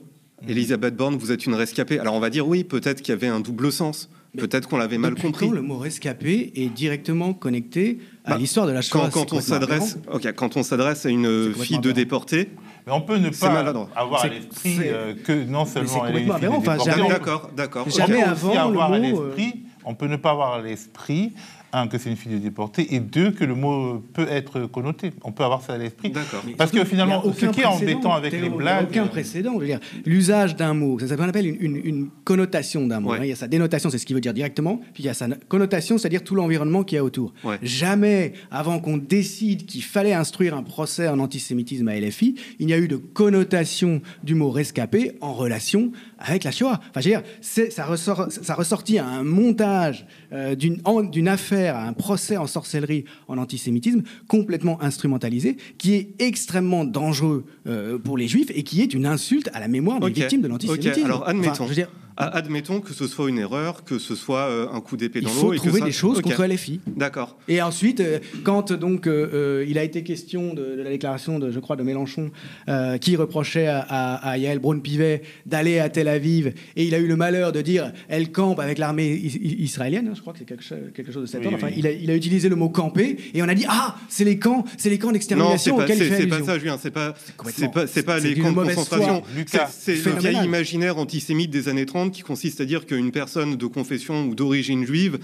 [0.47, 1.99] Elisabeth Borne, vous êtes une rescapée.
[1.99, 4.09] Alors on va dire oui, peut-être qu'il y avait un double sens.
[4.37, 5.49] Peut-être qu'on l'avait mal compris.
[5.49, 9.97] le mot rescapé est directement connecté à Bah, l'histoire de la Shoah quand on s'adresse,
[10.35, 12.49] quand on s'adresse à une fille de déportée,
[12.85, 13.89] Mais on peut ne pas maladroit.
[13.95, 17.13] avoir à l'esprit euh, que non seulement elle est une fille déportée, jamais- on peut-
[17.13, 17.89] d'accord, d'accord.
[17.89, 21.33] Jamais avant, avoir à euh, l'esprit, on peut ne pas avoir à l'esprit,
[21.81, 25.11] un, que c'est une fille de déportée, et deux, que le mot peut être connoté.
[25.23, 26.11] On peut avoir ça à l'esprit.
[26.57, 28.87] Parce que finalement, ce aucun qui est précédent, embêtant avec les il y a blagues,
[28.89, 29.53] Aucun euh, précédent.
[29.55, 33.11] Je veux dire, l'usage d'un mot, ça s'appelle une, une, une connotation d'un mot.
[33.11, 33.19] Ouais.
[33.19, 33.23] hein.
[33.23, 34.77] Il y a sa dénotation, c'est ce qu'il veut dire directement.
[34.93, 37.33] Puis il y a sa connotation, c'est-à-dire tout l'environnement qu'il y a autour.
[37.43, 37.57] Ouais.
[37.61, 42.73] Jamais, avant qu'on décide qu'il fallait instruire un procès en antisémitisme à LFI, il n'y
[42.73, 46.79] a eu de connotation du mot rescapé en relation avec la Shoah.
[46.89, 51.75] Enfin, je veux dire, c'est- ça, ressort, ça ressortit à un montage euh, d'une affaire,
[51.75, 58.17] à un procès en sorcellerie en antisémitisme complètement instrumentalisé, qui est extrêmement dangereux euh, pour
[58.17, 61.05] les juifs et qui est une insulte à la mémoire des victimes de l'antisémitisme.
[61.05, 61.63] alors, Enfin, admettons.
[61.65, 64.81] je veux dire, A- Admettons que ce soit une erreur, que ce soit euh, un
[64.81, 65.53] coup d'épée il dans faut l'eau.
[65.53, 66.79] et que trouver ça- des choses Ok, contre LFI.
[66.87, 67.37] D'accord.
[67.47, 71.51] Et ensuite, euh, quand donc euh, il a été question de, de la déclaration de,
[71.51, 72.31] je crois, de Mélenchon,
[72.69, 76.99] euh, qui reprochait à, à, à Yael Braun-Pivet d'aller à Tel Aviv, et il a
[76.99, 80.33] eu le malheur de dire elle campe avec l'armée is- is- israélienne, hein, je crois
[80.33, 81.57] que c'est quelque, chose- quelque chose de cet Oui, ordre.
[81.57, 81.73] Enfin, oui.
[81.77, 84.39] il, a, il a utilisé le mot camper, et on a dit ah, c'est les
[84.39, 86.53] camps, c'est les camps d'extermination auxquels il c'est- fait c'est pas allusion.
[86.53, 86.77] ça, Julien.
[86.81, 87.13] C'est pas,
[87.53, 89.21] c'est pas, c'est pas les camps de concentration.
[89.69, 93.65] C'est le vieil imaginaire antisémite des années 30 qui consiste à dire qu'une personne de
[93.65, 95.19] confession ou d'origine juive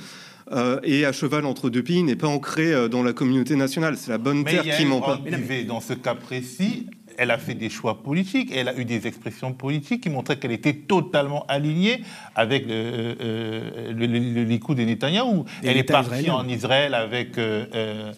[0.51, 3.97] euh, est à cheval entre deux pays, n'est pas ancrée euh, dans la communauté nationale.
[3.97, 5.19] C'est la bonne Mais terre il y a qui ment pas.
[5.67, 9.53] Dans ce cas précis, elle a fait des choix politiques, elle a eu des expressions
[9.53, 12.03] politiques qui montraient qu'elle était totalement alignée
[12.35, 15.45] avec le, euh, le, le, Likoud de Netanyahou.
[15.63, 18.13] elle est partie en Israël avec euh, euh,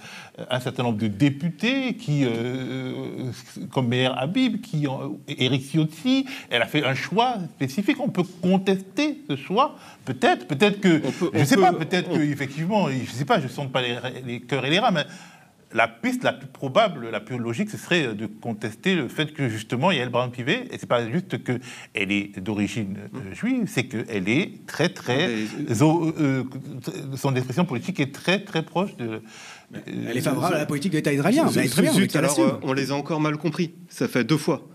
[0.50, 3.32] un certain nombre de députés, qui, euh,
[3.71, 4.88] comme Meir Habib, qui,
[5.28, 6.26] Eric Ciotti.
[6.50, 7.98] Elle a fait un choix spécifique.
[8.00, 10.48] On peut contester ce choix, peut-être.
[10.48, 11.02] Peut-être que,
[11.34, 13.82] je ne sais pas, peut-être que effectivement, je ne sais pas, je ne sens pas
[13.82, 15.06] les, les cœurs et les rats, mais
[15.76, 19.50] la piste la plus probable, la plus logique, ce serait de contester le fait que
[19.50, 23.34] justement il y a le Brown Pivet, et c'est pas juste qu'elle est d'origine euh,
[23.34, 25.43] juive, c'est qu'elle est très très, euh,
[25.82, 26.43] euh,
[27.17, 29.21] son expression politique est très très proche de.
[29.73, 31.49] Elle est favorable à la politique de l'État israélien.
[32.15, 33.73] alors, on les a encore mal compris.
[33.89, 34.67] Ça fait deux fois.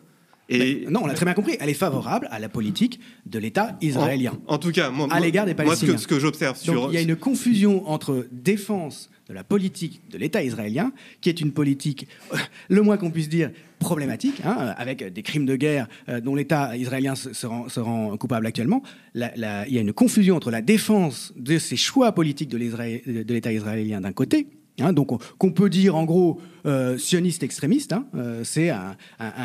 [0.50, 1.56] Et non, on l'a très bien compris.
[1.60, 4.32] Elle est favorable à la politique de l'État israélien.
[4.48, 5.92] En, tout cas, moi, à l'égard des Palestiniens.
[5.92, 6.90] Moi, ce que, j'observe sur.
[6.90, 11.40] il y a une confusion entre défense de la politique de l'État israélien, qui est
[11.40, 12.36] une politique, euh,
[12.68, 16.76] le moins qu'on puisse dire, problématique, hein, avec des crimes de guerre euh, dont l'État
[16.76, 18.82] israélien se, rend, coupable actuellement.
[19.14, 24.00] il y a une confusion entre la défense de ces choix politiques de l'État israélien
[24.00, 24.48] d'un côté,
[24.80, 28.04] hein, donc qu'on peut dire en gros euh, sioniste extrémiste, hein,
[28.44, 28.96] c'est un,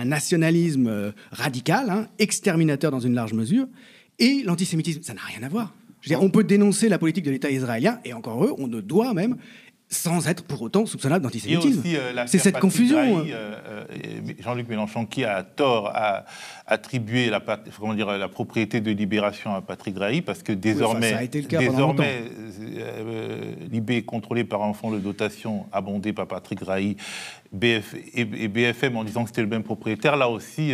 [0.05, 3.67] nationalisme radical, exterminateur dans une large mesure,
[4.19, 5.73] et l'antisémitisme, ça n'a rien à voir.
[6.19, 9.38] on peut dénoncer la politique de l'État israélien, et encore eux, on ne doit même
[9.89, 11.81] sans être pour autant soupçonnable d'antisémitisme.
[11.85, 13.19] Euh, c'est cette confusion.
[13.19, 13.25] Hein.
[13.29, 16.25] Euh, euh, Jean-Luc Mélenchon qui a tort à
[16.67, 17.43] attribuer la,
[17.80, 22.23] comment dire, la propriété de libération à Patrick Drahi parce que désormais, désormais
[23.71, 26.97] Libé est contrôlé par un fonds de dotation abondé par Patrick Drahi
[27.51, 30.17] BF, et, BFM en disant que c'était le même propriétaire.
[30.17, 30.73] Là aussi,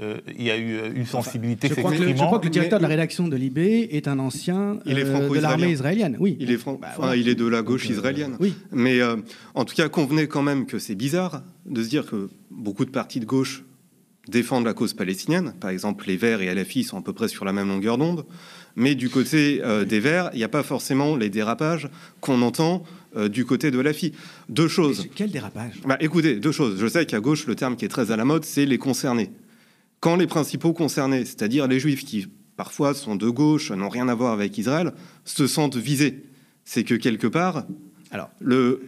[0.00, 2.78] il y a eu une sensibilité je, crois que le, je crois que le directeur
[2.78, 6.16] de la rédaction de Libé est un ancien de l'armée israélienne.
[6.20, 6.36] Oui.
[6.40, 8.36] Il est, bah, il est de la gauche israélienne.
[8.40, 8.54] Oui.
[8.70, 9.16] Mais euh,
[9.54, 12.90] en tout cas, convenez quand même que c'est bizarre de se dire que beaucoup de
[12.90, 13.64] partis de gauche
[14.28, 15.54] défendent la cause palestinienne.
[15.60, 18.24] Par exemple, les Verts et LFI sont à peu près sur la même longueur d'onde.
[18.76, 21.88] Mais du côté euh, des Verts, il n'y a pas forcément les dérapages
[22.20, 22.84] qu'on entend
[23.16, 24.12] euh, du côté de LFI.
[24.48, 25.08] Deux choses.
[25.14, 25.74] quel dérapage?
[25.84, 26.78] Bah, Écoutez, deux choses.
[26.80, 29.30] Je sais qu'à gauche, le terme qui est très à la mode, c'est les concernés.
[30.00, 34.14] Quand les principaux concernés, c'est-à-dire les juifs qui parfois sont de gauche, n'ont rien à
[34.14, 34.92] voir avec Israël,
[35.24, 36.22] se sentent visés,
[36.64, 37.64] c'est que quelque part,
[38.10, 38.82] alors, le,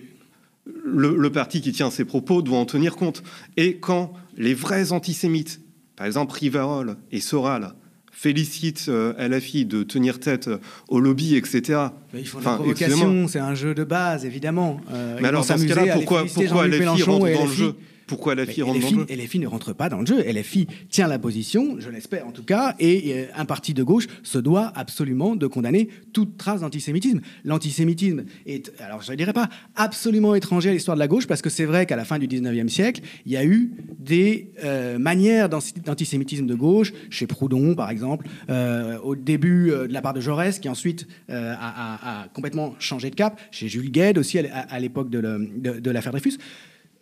[0.66, 3.22] le, parti qui tient ces propos doit en tenir compte.
[3.56, 5.60] Et quand les vrais antisémites,
[5.96, 7.74] par exemple Rivarol et Soral,
[8.10, 10.48] félicitent euh, LFI de tenir tête
[10.88, 11.80] au lobby, etc.
[12.14, 14.80] ils font provocation, c'est un jeu de base, évidemment.
[14.92, 17.74] Euh, Mais alors, dans ce cas-là, pourquoi, pourquoi LFI rentre dans le jeu?
[18.06, 20.22] Pourquoi LFI rentre dans le jeu LFI ne rentre pas dans le jeu.
[20.22, 24.38] LFI tient la position, je l'espère en tout cas, et un parti de gauche se
[24.38, 27.20] doit absolument de condamner toute trace d'antisémitisme.
[27.44, 31.42] L'antisémitisme est, alors je ne dirais pas absolument étranger à l'histoire de la gauche, parce
[31.42, 34.98] que c'est vrai qu'à la fin du 19e siècle, il y a eu des euh,
[34.98, 40.14] manières d'antisémitisme de gauche, chez Proudhon par exemple, euh, au début euh, de la part
[40.14, 45.10] de Jaurès, qui ensuite a, complètement changé de cap, chez Jules Gued aussi à, l'époque
[45.10, 46.38] de l'affaire Dreyfus.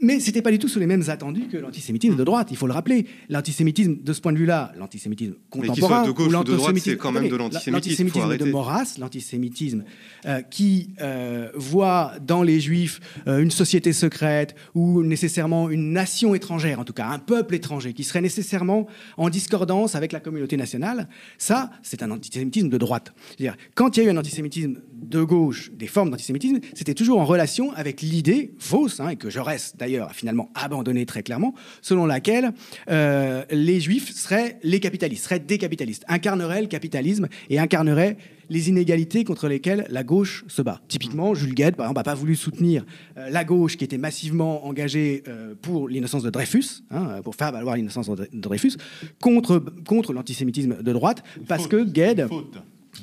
[0.03, 2.57] Mais ce n'était pas du tout sous les mêmes attendus que l'antisémitisme de droite, il
[2.57, 3.07] faut le rappeler.
[3.29, 6.01] L'antisémitisme, de ce point de vue-là, l'antisémitisme contemporain...
[6.01, 7.73] Mais de gauche ou, de droite, c'est quand même de l'antisémitisme.
[7.73, 9.85] L'antisémitisme de Maurras, l'antisémitisme
[10.27, 16.35] euh, qui euh, voit dans les juifs euh, une société secrète ou nécessairement une nation
[16.35, 20.57] étrangère, en tout cas un peuple étranger, qui serait nécessairement en discordance avec la communauté
[20.57, 23.15] nationale, ça, c'est un antisémitisme de droite.
[23.29, 27.21] C'est-à-dire, quand il y a eu un antisémitisme de gauche, des formes d'antisémitisme, c'était toujours
[27.21, 31.55] en relation avec l'idée fausse, hein, et que Jaurès d'ailleurs a finalement abandonné très clairement,
[31.81, 32.53] selon laquelle
[32.91, 38.17] euh, les juifs seraient les capitalistes, seraient des capitalistes, incarneraient le capitalisme et incarneraient
[38.51, 40.81] les inégalités contre lesquelles la gauche se bat.
[40.89, 42.85] Typiquement, Jules Gued, par exemple, n'a pas voulu soutenir
[43.17, 47.53] euh, la gauche qui était massivement engagée euh, pour l'innocence de Dreyfus, hein, pour faire
[47.53, 48.77] valoir l'innocence de Dreyfus,
[49.21, 52.29] contre, contre l'antisémitisme de droite, parce que Gued...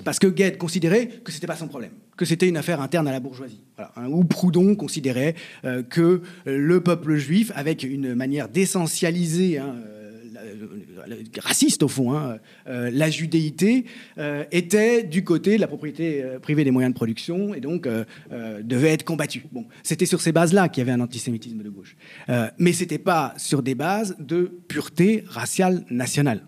[0.03, 3.07] Parce que Gued considérait que ce n'était pas son problème, que c'était une affaire interne
[3.07, 3.61] à la bourgeoisie.
[3.77, 9.95] Hein, ou Proudhon considérait euh, que le peuple juif, avec une manière d'essentialiser, hein, euh,
[11.39, 13.85] raciste au fond, hein, euh, la judéité,
[14.51, 17.87] était du côté de la propriété privée des moyens de production et donc
[18.61, 19.45] devait être combattue.
[19.51, 21.95] Bon, c'était sur ces bases-là qu'il y avait un antisémitisme de gauche.
[22.57, 26.41] mais ce n'était pas sur des bases de pureté raciale nationale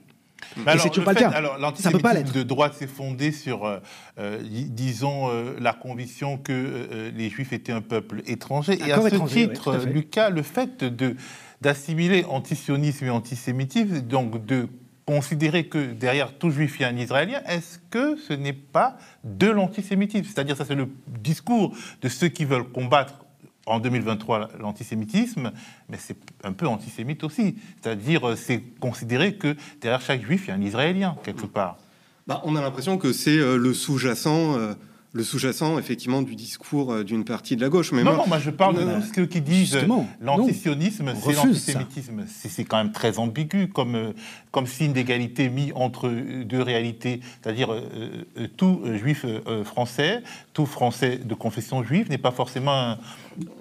[0.55, 1.29] c'est pas le cas.
[1.29, 3.79] Alors, l'antisémitisme de droite s'est fondé sur, euh,
[4.19, 8.79] euh, disons, euh, la conviction que les Juifs étaient un peuple étranger.
[8.79, 11.15] et à ce titre, Lucas, le fait de
[11.61, 14.67] d'assimiler antisionisme et antisémitisme, donc de
[15.05, 18.97] considérer que derrière tout juif, il y a un Israélien, est-ce que ce n'est pas
[19.23, 20.25] de l'antisémitisme?
[20.25, 23.25] C'est-à-dire, ça c'est le discours de ceux qui veulent combattre
[23.65, 25.51] en 2023 l'antisémitisme,
[25.89, 27.55] mais c'est un peu antisémite aussi.
[27.81, 31.77] C'est-à-dire, euh, c'est considérer que derrière chaque juif, il y a un Israélien, quelque part.
[32.27, 34.57] Bah, on a l'impression que c'est euh, le sous-jacent.
[35.13, 37.91] Euh, le sous-jacent, effectivement, du discours euh, d'une partie de la gauche.
[37.91, 41.13] Mais non, moi- non, moi je parle de Non, tous ceux qui disent justement, l'antisionisme,
[41.21, 42.23] c'est l'antisémitisme.
[42.27, 44.13] C'est quand même très ambigu comme, euh,
[44.51, 47.19] comme signe d'égalité mis entre euh, deux réalités.
[47.41, 47.81] C'est-à-dire, euh,
[48.37, 52.73] euh, tout euh, juif euh, euh, français, tout français de confession juive n'est pas forcément
[52.73, 52.97] un,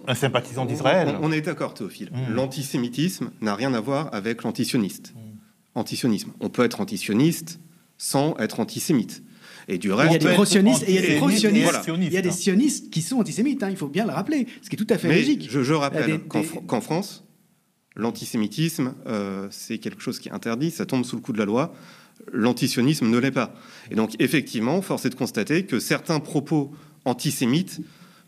[0.07, 1.17] un sympathisant d'Israël.
[1.21, 2.11] On, on est d'accord, Théophile.
[2.13, 2.35] Mm.
[2.35, 5.15] L'antisémitisme n'a rien à voir avec l'antisioniste.
[5.75, 6.33] Antisionisme.
[6.41, 7.61] On peut être antisioniste
[7.97, 9.23] sans être antisémite.
[9.72, 11.18] Et du Il y a reste, des pro-sionistes et il y a des antisémite et
[11.20, 11.83] pro-sionistes.
[11.85, 12.33] sioniste, Il y a des hein.
[12.33, 14.98] sionistes qui sont antisémites, hein, il faut bien le rappeler, ce qui est tout à
[14.98, 15.46] fait mais logique.
[15.48, 16.18] je, je rappelle des-
[16.66, 17.24] qu'en France,
[17.96, 21.44] l'antisémitisme, euh, c'est quelque chose qui est interdit, ça tombe sous le coup de la
[21.44, 21.72] loi.
[22.33, 23.54] L'antisionisme ne l'est pas.
[23.90, 26.72] Et donc, effectivement, force est de constater que certains propos
[27.04, 27.80] antisémites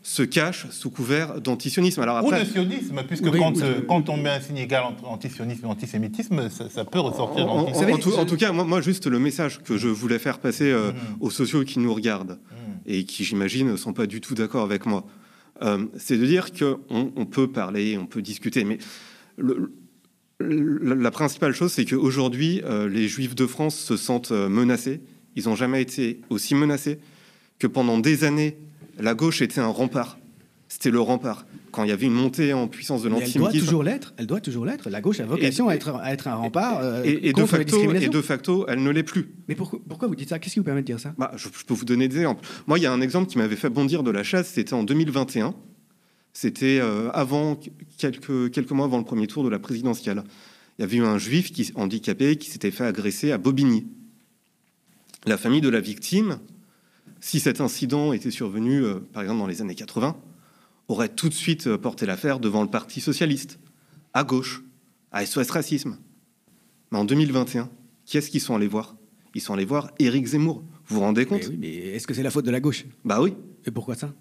[0.05, 2.01] se cachent sous couvert d'antisionisme.
[2.01, 4.57] Alors Ou après, de sionisme, puisque Oui, quand, oui, euh, quand on met un signe
[4.57, 8.35] égal entre antisionisme et antisémitisme, ça, ça peut ressortir En, en- en tout, en tout
[8.35, 10.97] cas, moi, moi, juste le message que je voulais faire passer euh, Mhm.
[11.21, 12.37] aux sociaux qui nous regardent
[12.85, 15.05] et qui, j'imagine, ne sont pas du tout d'accord avec moi,
[15.61, 16.79] euh, c'est de dire qu'on
[17.15, 18.79] on peut parler, on peut discuter, mais
[19.37, 19.71] le-
[20.39, 24.99] le- la principale chose, c'est qu'aujourd'hui, euh, les Juifs de France se sentent menacés.
[25.37, 26.99] Ils n'ont jamais été aussi menacés
[27.57, 28.57] que pendant des années,
[28.99, 30.17] la gauche était un rempart.
[30.67, 31.45] C'était le rempart.
[31.71, 34.13] Quand il y avait une montée en puissance de Mais elle doit l'antisémitisme, toujours l'être.
[34.17, 34.89] Elle doit toujours l'être.
[34.89, 37.61] La gauche a vocation à, être, à être un rempart euh, et, et de facto,
[37.61, 38.11] et discrimination.
[38.11, 39.33] de facto, elle ne l'est plus.
[39.47, 40.39] Mais pourquoi, pourquoi vous dites ça?
[40.39, 41.13] Qu'est-ce qui vous permet de dire ça?
[41.17, 42.45] Bah, je, je peux vous donner des exemples.
[42.67, 44.49] Moi, il y a un exemple qui m'avait fait bondir de la chasse.
[44.49, 45.53] C'était en 2021.
[46.33, 47.59] C'était euh, avant
[47.97, 50.23] quelques, quelques mois avant le premier tour de la présidentielle.
[50.77, 53.85] Il y avait eu un juif qui, handicapé qui s'était fait agresser à Bobigny.
[55.25, 56.39] La famille de la victime,
[57.23, 60.17] si cet incident était survenu, euh, par exemple, dans les années 80,
[60.89, 63.59] aurait tout de suite euh, porté l'affaire devant le Parti socialiste,
[64.11, 64.61] à gauche,
[65.13, 65.97] à SOS Racisme.
[66.91, 67.69] Mais en 2021,
[68.03, 68.97] qui est-ce qu'ils sont allés voir?
[69.35, 70.65] Ils sont allés voir Éric Zemmour.
[70.85, 71.43] Vous vous rendez compte?
[71.43, 72.83] Mais, oui, mais est-ce que c'est la faute de la gauche?
[73.05, 73.33] Bah oui.
[73.65, 74.13] Et pourquoi ça?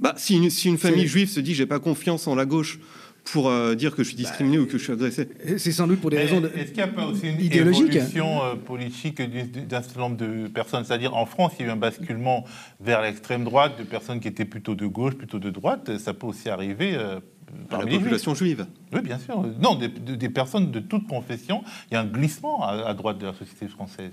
[0.00, 2.80] Bah, si, une, si une famille juive se dit j'ai pas confiance en la gauche
[3.24, 5.28] pour euh, dire que je suis discriminé ou que je suis agressé,
[5.58, 6.48] C'est sans doute pour des Mais raisons de...
[6.48, 10.16] Est-ce qu'il n'y a pas aussi une évolution euh, politique du- du- d'un certain nombre
[10.16, 10.84] de personnes?
[10.84, 12.44] C'est-à-dire, en France, il y a eu un basculement
[12.80, 15.98] vers l'extrême droite de personnes qui étaient plutôt de gauche, plutôt de droite.
[15.98, 18.00] Ça peut aussi arriver euh, à la parmi les Juifs.
[18.02, 18.66] population juive.
[18.92, 19.44] Oui, bien sûr.
[19.60, 21.62] Non, des, de- des personnes de toute confession.
[21.90, 24.12] Il y a un glissement à, à droite de la société française.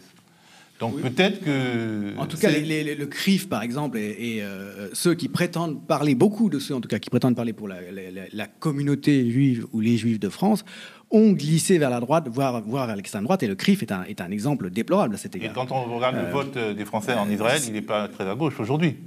[0.80, 2.16] Donc peut-être que...
[2.18, 5.28] En tout cas, C'est- les- les- le CRIF, par exemple, et, et, euh, ceux qui
[5.28, 8.22] prétendent parler, beaucoup de ceux en tout cas qui prétendent parler pour la, la- la-
[8.32, 10.64] la communauté juive ou les juifs de France,
[11.10, 14.04] ont glissé vers la droite, voire, voire vers l'extrême droite, et le CRIF est un,
[14.04, 15.54] est un exemple déplorable à cet Et égard.
[15.54, 18.36] quand on regarde le vote euh, des Français en Israël, il n'est pas très à
[18.36, 18.98] gauche aujourd'hui.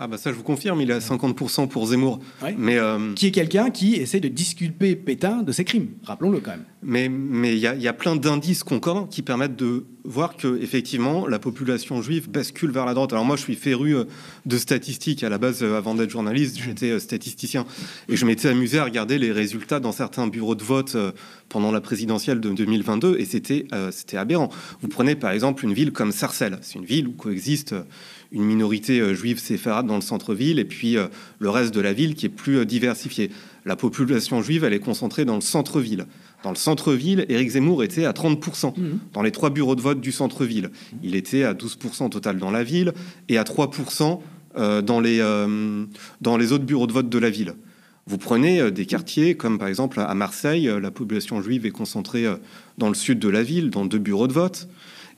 [0.00, 2.20] Ah bah ça je vous confirme, il est à 50% pour Zemmour.
[2.42, 2.54] Ouais.
[2.56, 6.52] Mais euh, Qui est quelqu'un qui essaie de disculper Pétain de ses crimes, rappelons-le quand
[6.52, 6.64] même.
[6.82, 10.58] mais mais il y, a- y a plein d'indices concordants qui permettent de voir que
[10.62, 13.12] effectivement la population juive bascule vers la droite.
[13.12, 14.04] Alors moi je suis féru euh,
[14.46, 17.66] de statistiques à la base euh, avant d'être journaliste, j'étais statisticien
[18.08, 20.96] et je m'étais amusé à regarder les résultats dans certains bureaux de vote
[21.48, 24.48] pendant la présidentielle de 2022 et c'était euh, c'était aberrant.
[24.80, 27.82] Vous prenez par exemple une ville comme Sarcelles, c'est une ville où coexiste euh,
[28.32, 31.06] une minorité euh, juive séfarade dans le centre-ville et puis euh,
[31.38, 33.30] le reste de la ville qui est plus euh, diversifié.
[33.64, 36.06] La population juive, elle est concentrée dans le centre-ville.
[36.42, 38.74] Dans le centre-ville, Éric Zemmour était à 30%
[39.12, 40.70] dans les trois bureaux de vote du centre-ville.
[41.02, 42.92] Il était à 12% total dans la ville
[43.28, 44.20] et à 3%
[44.56, 45.18] euh, dans, les,
[46.20, 47.54] dans les autres bureaux de vote de la ville.
[48.06, 52.24] Vous prenez des quartiers comme par exemple à Marseille, la population juive est concentrée
[52.78, 54.68] dans le sud de la ville, dans deux bureaux de vote.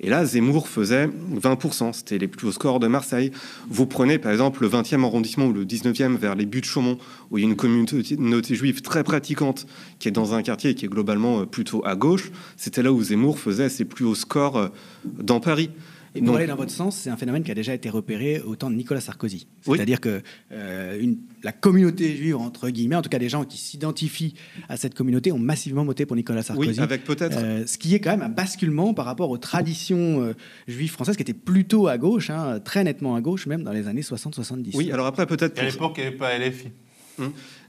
[0.03, 3.31] Et là, Zemmour faisait 20%, c'était les plus hauts scores de Marseille.
[3.69, 6.97] Vous prenez par exemple le 20e arrondissement ou le 19e vers les buttes de Chaumont,
[7.31, 9.67] où il y a une communauté juive très pratiquante
[9.99, 12.31] qui est dans un quartier qui est globalement euh, plutôt à gauche.
[12.57, 14.69] C'était là où Zemmour faisait ses plus hauts scores euh,
[15.05, 15.71] dans Paris.
[16.14, 18.40] Et pour Donc- aller dans votre sens, c'est un phénomène qui a déjà été repéré
[18.40, 19.46] au temps de Nicolas Sarkozy.
[19.66, 19.77] Oui.
[19.77, 23.59] C'est-à-dire que euh, une- la communauté juive, entre guillemets, en tout cas des gens qui
[23.59, 24.35] s'identifient
[24.68, 26.70] à cette communauté, ont massivement voté pour Nicolas Sarkozy.
[26.70, 30.20] Oui, avec peut-être Euh, ce qui est quand même un basculement par rapport aux traditions
[30.23, 30.33] euh,
[30.66, 33.87] juives françaises qui étaient plutôt à gauche, hein, très nettement à gauche, même dans les
[33.87, 34.73] années 60-70.
[34.75, 35.59] Oui, alors après peut-être.
[35.61, 36.68] À l'époque, il n'y avait pas LFI.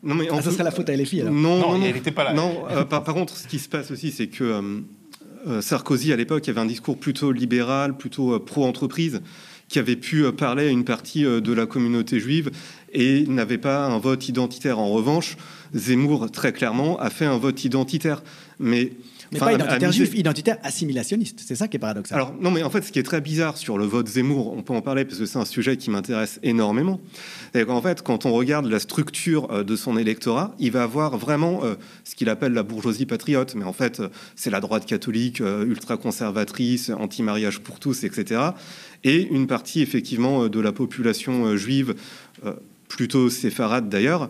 [0.03, 1.33] Non mais en Ah, ça serait la faute à LFI alors.
[1.33, 2.33] Non, Non, non, il était pas là.
[2.33, 4.81] Non, euh, par, par contre, ce qui se passe aussi, c'est que
[5.61, 9.21] Sarkozy, à l'époque, avait un discours plutôt libéral, plutôt euh, pro-entreprise,
[9.71, 12.51] qui avait pu euh, parler à une partie euh, de la communauté juive
[12.91, 14.79] et n'avait pas un vote identitaire.
[14.79, 15.37] En revanche,
[15.73, 18.21] Zemmour, très clairement, a fait un vote identitaire.
[18.59, 18.91] Mais
[19.31, 21.41] Mais Enfin, pas identitaire juif, identitaire assimilationniste.
[21.45, 22.17] C'est ça qui est paradoxal.
[22.17, 24.61] Alors non, mais en fait, ce qui est très bizarre sur le vote Zemmour, on
[24.61, 26.99] peut en parler parce que c'est un sujet qui m'intéresse énormément.
[27.53, 31.17] C'est qu'en fait, quand on regarde la structure euh, de son électorat, il va avoir
[31.17, 34.85] vraiment euh, ce qu'il appelle la bourgeoisie patriote, mais en fait, euh, c'est la droite
[34.85, 38.41] catholique euh, ultra conservatrice, anti-mariage pour tous, etc.
[39.03, 41.95] Et une partie effectivement de la population juive,
[42.45, 42.53] euh,
[42.87, 44.29] plutôt séfarade d'ailleurs.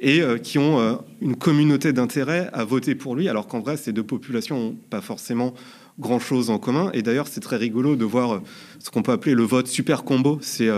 [0.00, 3.76] Et euh, qui ont euh, une communauté d'intérêt à voter pour lui, alors qu'en vrai,
[3.76, 5.54] ces deux populations n'ont pas forcément
[5.98, 6.90] grand-chose en commun.
[6.94, 8.42] Et d'ailleurs, c'est très rigolo de voir euh,
[8.78, 10.38] ce qu'on peut appeler le vote super combo.
[10.40, 10.70] C'est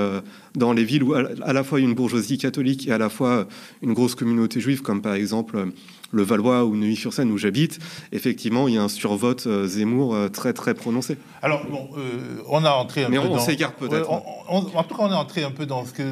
[0.54, 3.46] dans les villes où à la fois une bourgeoisie catholique et à la fois
[3.82, 5.66] une grosse communauté juive, comme par exemple
[6.12, 7.78] le Valois ou Neuilly-sur-Seine où j'habite.
[8.12, 11.16] Effectivement, il y a un survote euh, Zemmour euh, très très prononcé.
[11.42, 13.38] Alors, bon, euh, on a entré un Mais peu on dans...
[13.38, 14.10] s'égare peut-être.
[14.10, 14.16] Ouais,
[14.48, 16.02] on- en tout cas, on est entré un peu dans, ce que,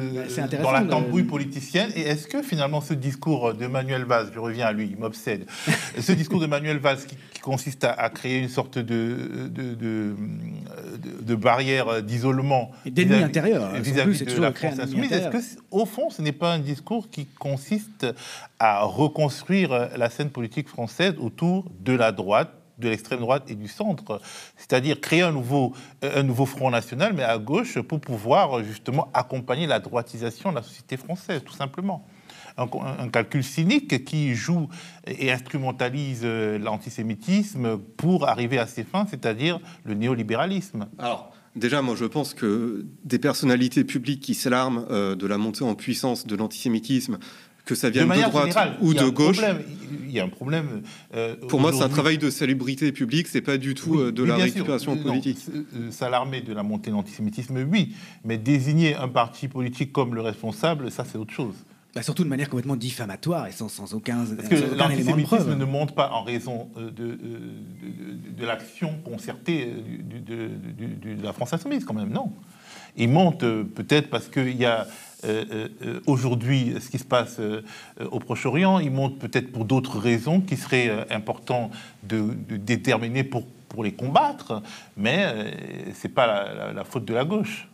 [0.61, 1.91] dans la le- tambouille politicienne.
[1.95, 5.45] Et est-ce que finalement ce discours de Manuel Valls, je reviens à lui, il m'obsède,
[5.99, 9.47] ce discours de Manuel Valls qui, qui consiste à, à créer une sorte de, de,
[9.47, 10.15] de, de-
[11.21, 13.71] de barrière d'isolement Et d'ennemi vis-à-vis- intérieur.
[13.75, 15.37] Vis-à-vis c'est de la France insoumise, est-ce que
[15.71, 18.07] au fond, ce n'est pas un discours qui consiste
[18.59, 23.67] à reconstruire la scène politique française autour de la droite, de l'extrême droite et du
[23.67, 24.21] centre,
[24.55, 29.67] c'est-à-dire créer un nouveau, un nouveau front national, mais à gauche, pour pouvoir justement accompagner
[29.67, 32.05] la droitisation de la société française, tout simplement.
[32.57, 34.67] Un, calcul cynique qui joue
[35.07, 40.87] et instrumentalise euh, l'antisémitisme pour arriver à ses fins, c'est-à-dire le néolibéralisme.
[40.97, 45.63] Alors, déjà, moi, je pense que des personnalités publiques qui s'alarment euh, de la montée
[45.63, 47.17] en puissance de l'antisémitisme,
[47.69, 49.37] que ça De vienne de, manière droite générale, ou il y a de un gauche,
[49.37, 49.61] problème.
[50.07, 50.81] Il y a un problème.
[51.13, 54.11] euh, pour moi, c'est un travail de salubrité publique, c'est pas du tout Oui, euh,
[54.11, 54.43] de la sûr.
[54.43, 55.37] récupération Euh, politique.
[55.53, 57.93] euh, S'alarmer de la montée de l'antisémitisme, oui,
[58.25, 61.53] mais désigner un parti politique comme le responsable, ça c'est autre chose.
[61.95, 65.65] Bah, surtout de manière complètement diffamatoire et sans, sans aucun, Parce que de l'antisémitisme ne
[65.65, 70.51] monte pas en raison euh, de, euh, de, de- de l'action concertée euh,
[71.05, 72.31] de, de la France insoumise, quand même, non.
[72.97, 75.08] Il monte euh, peut-être parce qu'il y a euh, euh, euh,
[76.05, 77.61] aujourd'hui ce qui se passe euh,
[77.99, 81.71] euh, au Proche-Orient, il monte peut-être pour d'autres raisons qui seraient euh, importantes
[82.03, 82.23] de,
[82.57, 83.45] déterminer pour,
[83.83, 84.61] les combattre,
[84.97, 85.51] mais euh,
[85.93, 87.67] c'est pas la, la- la faute de la gauche.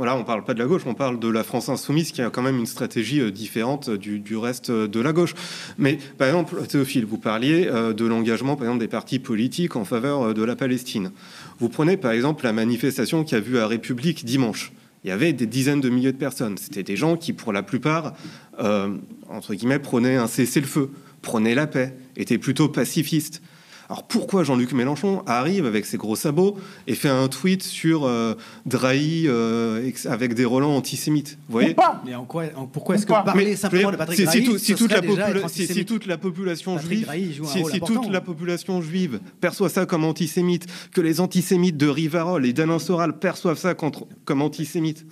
[0.00, 2.30] Là, on parle pas de la gauche, on parle de la France insoumise qui a
[2.30, 5.34] quand même une stratégie euh, différente du, reste euh, de la gauche.
[5.76, 9.84] Mais par exemple, Théophile, vous parliez euh, de l'engagement, par exemple, des partis politiques en
[9.84, 11.10] faveur euh, de la Palestine.
[11.58, 14.72] Vous prenez par exemple la manifestation qui a vu à République dimanche.
[15.04, 16.56] Il y avait des dizaines de milliers de personnes.
[16.56, 18.14] C'était des gens qui, pour la plupart,
[18.58, 18.96] euh,
[19.28, 20.90] entre guillemets, prenaient un cessez-le-feu,
[21.20, 23.42] prenaient la paix, étaient plutôt pacifistes.
[23.88, 26.56] Alors pourquoi Jean-Luc Mélenchon arrive avec ses gros sabots
[26.86, 28.34] et fait un tweet sur euh,
[28.66, 33.04] Drahi euh, avec des relents antisémites Vous voyez pas Mais en quoi, en- pourquoi est-ce
[33.06, 36.16] que parler Mais, simplement de Patrick Drahi, tout- si toute la si- si toute la
[36.18, 41.76] population Patrick juive, si, toute la population juive perçoit ça comme antisémite, que les antisémites
[41.76, 45.06] de Rivarol et d'Alain Soral perçoivent ça contre- comme antisémite,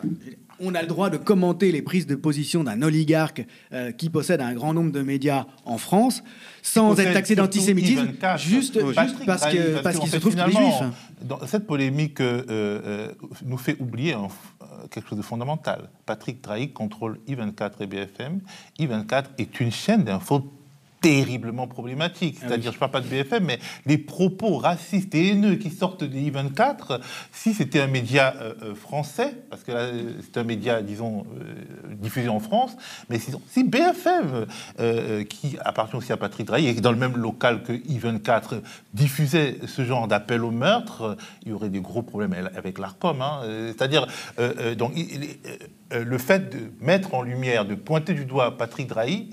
[0.65, 4.41] On a le droit de commenter les prises de position d'un oligarque euh, qui possède
[4.41, 6.23] un grand nombre de médias en France
[6.63, 8.39] sans être taxé d'antisémitisme I24.
[8.39, 8.95] juste, Oui.
[9.03, 9.27] juste Patrick
[9.83, 10.75] parce qu'il se trouve qu'il est juif.
[11.23, 13.13] Dans cette polémique euh, euh,
[13.45, 14.29] nous fait oublier un-
[14.91, 15.89] quelque chose de fondamental.
[16.07, 18.41] Patrick Drahi contrôle I24 et BFM.
[18.79, 20.53] I24 est une chaîne d'infos
[21.03, 22.39] terriblement problématique.
[22.41, 25.69] Ah C'est-à-dire, je ne parle pas de BFM, mais les propos racistes et haineux qui
[25.71, 27.01] sortent de I24,
[27.33, 31.27] si c'était un média euh, euh, français, parce que là, euh, c'est un média, disons,
[31.39, 32.75] euh, diffusé en France,
[33.11, 34.47] mais si, si BFM,
[34.81, 38.61] euh, qui appartient aussi à Patrick Drahi, et dans le même local que I24,
[38.95, 43.21] diffusait ce genre d'appel au meurtre, il y aurait des gros problèmes avec l'ARCOM.
[43.21, 43.41] hein.
[43.67, 44.07] C'est-à-dire,
[44.79, 45.39] donc, il- il est-
[46.05, 49.29] le fait de mettre en lumière, de pointer du doigt Patrick Drahi,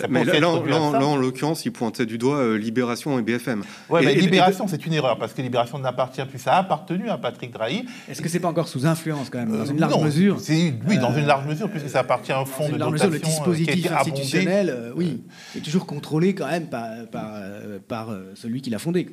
[0.00, 0.98] ça mais là, en- réduit à là, en- ça.
[1.00, 3.62] là, en l'occurrence, il pointait du doigt euh, Libération et BFM.
[3.90, 6.38] Ouais, Et- mais et- et- Libération, c'est une erreur, parce que Libération n'appartient plus.
[6.38, 7.84] Ça a appartenu à Patrick Drahi.
[8.08, 10.36] Est-ce que c'est pas encore sous influence quand même, dans Euh, une large non, mesure
[10.88, 12.78] Oui, dans Euh, une large mesure, puisque ça appartient à un fonds Dans de une
[12.78, 15.22] large dotation mesure, le euh, dispositif institutionnel, euh, oui,
[15.56, 19.08] est toujours contrôlé quand même par, par, euh, par euh, celui qui l'a fondé.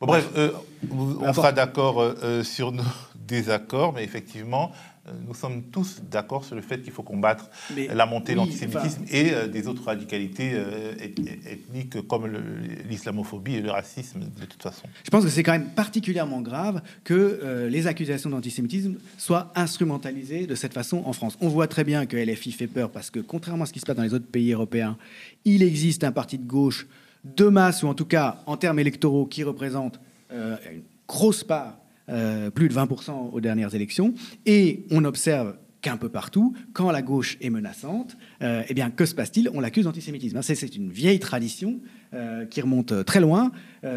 [0.00, 0.50] Bon, bref, euh,
[0.90, 2.82] on sera d'accord euh, euh, sur nos
[3.26, 4.95] désaccords, mais effectivement, euh,
[5.26, 8.46] nous sommes tous d'accord sur le fait qu'il faut combattre Mais la montée de oui,
[8.46, 12.26] l'antisémitisme et euh, des autres radicalités euh, eth- ethniques comme
[12.88, 14.86] l'islamophobie et le racisme, de toute façon.
[15.04, 20.46] Je pense que c'est quand même particulièrement grave que euh, les accusations d'antisémitisme soient instrumentalisées
[20.46, 21.36] de cette façon en France.
[21.40, 23.86] On voit très bien que LFI fait peur parce que, contrairement à ce qui se
[23.86, 24.96] passe dans les autres pays européens,
[25.44, 26.86] il existe un parti de gauche
[27.24, 29.98] de masse, ou en tout cas en termes électoraux, qui représente
[30.32, 31.76] euh, une grosse part,
[32.08, 34.14] euh, plus de 20% aux dernières élections.
[34.44, 39.04] Et on observe qu'un peu partout, quand la gauche est menaçante, euh, eh bien, que
[39.06, 39.50] se passe-t-il?
[39.54, 40.40] On l'accuse d'antisémitisme.
[40.42, 41.80] C'est une vieille tradition
[42.14, 43.50] euh, qui remonte très loin.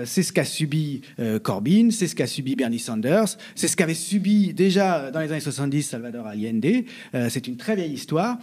[0.05, 1.01] c'est ce qu'a subi
[1.43, 5.39] Corbyn, c'est ce qu'a subi Bernie Sanders, c'est ce qu'avait subi déjà dans les années
[5.39, 6.83] 70 Salvador Allende.
[7.29, 8.37] c'est une très vieille histoire.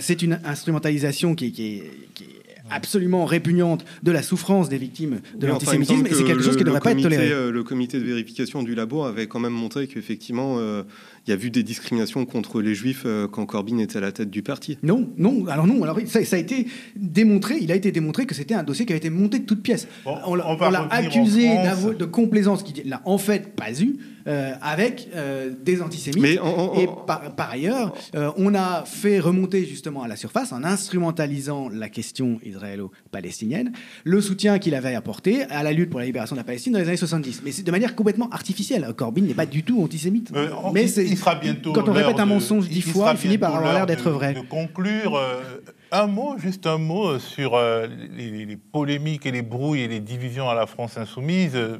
[0.00, 1.90] c'est une instrumentalisation qui, qui est
[2.70, 6.66] absolument répugnante de la souffrance des victimes de l'antisémitisme, et c'est quelque chose qui ne
[6.66, 7.30] devrait pas être toléré.
[7.30, 10.82] Euh, le comité de vérification du labo avait quand même montré qu'effectivement, euh,
[11.26, 14.12] il y a vu des discriminations contre les juifs euh, quand Corbyn était à la
[14.12, 14.78] tête du parti.
[14.82, 16.66] Non, non, alors non, alors ça, a été
[16.96, 19.62] démontré, il a été démontré que c'était un dossier qui avait été monté de toutes
[19.62, 19.88] pièces.
[20.04, 21.48] on, l'a accusé
[21.98, 23.96] de complaisance qu'il n'a en fait pas eu.
[24.28, 26.22] Euh, avec euh, des antisémites.
[26.22, 31.70] Mais Et par, ailleurs, euh, on a fait remonter justement à la surface, en instrumentalisant
[31.70, 33.72] la question israélo-palestinienne,
[34.04, 36.78] le soutien qu'il avait apporté à la lutte pour la libération de la Palestine dans
[36.78, 37.40] les années 70.
[37.42, 38.86] Mais c'est de manière complètement artificielle.
[38.94, 40.30] Corbyn n'est pas du tout antisémite.
[40.74, 43.72] mais il sera bientôt quand on répète un mensonge dix fois, il finit par avoir
[43.72, 44.34] l'air d'être vrai.
[44.34, 45.18] De conclure.
[45.90, 47.58] Un mot, juste un mot sur
[48.14, 51.52] les, polémiques et les brouilles et les divisions à la France insoumise.
[51.54, 51.78] Euh,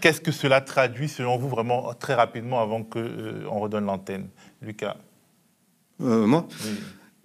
[0.00, 4.28] qu'est-ce que cela traduit, selon vous, vraiment très rapidement, avant qu'on euh, on redonne l'antenne
[4.62, 4.96] Lucas?
[6.00, 6.46] Euh, Moi?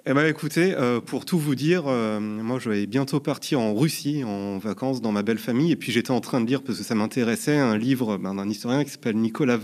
[0.07, 0.75] Eh bien, écoutez,
[1.07, 5.23] pour tout vous dire, moi, je vais bientôt partir en Russie, en vacances, dans ma
[5.23, 5.71] belle famille.
[5.71, 8.47] Et puis, j'étais en train de lire, parce que ça m'intéressait, un livre ben, d'un
[8.47, 9.57] historien qui s'appelle Nicolas,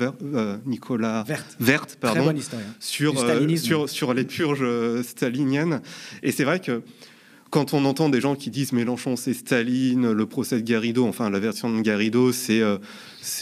[0.65, 1.25] Nicolas
[1.59, 2.33] Vert, pardon,
[2.79, 3.13] sur,
[3.59, 5.81] sur, sur les purges staliniennes.
[6.23, 6.81] Et c'est vrai que
[7.51, 11.29] quand on entend des gens qui disent Mélenchon c'est Staline, le procès de Garrido, enfin
[11.29, 12.77] la version de Garrido c'est euh,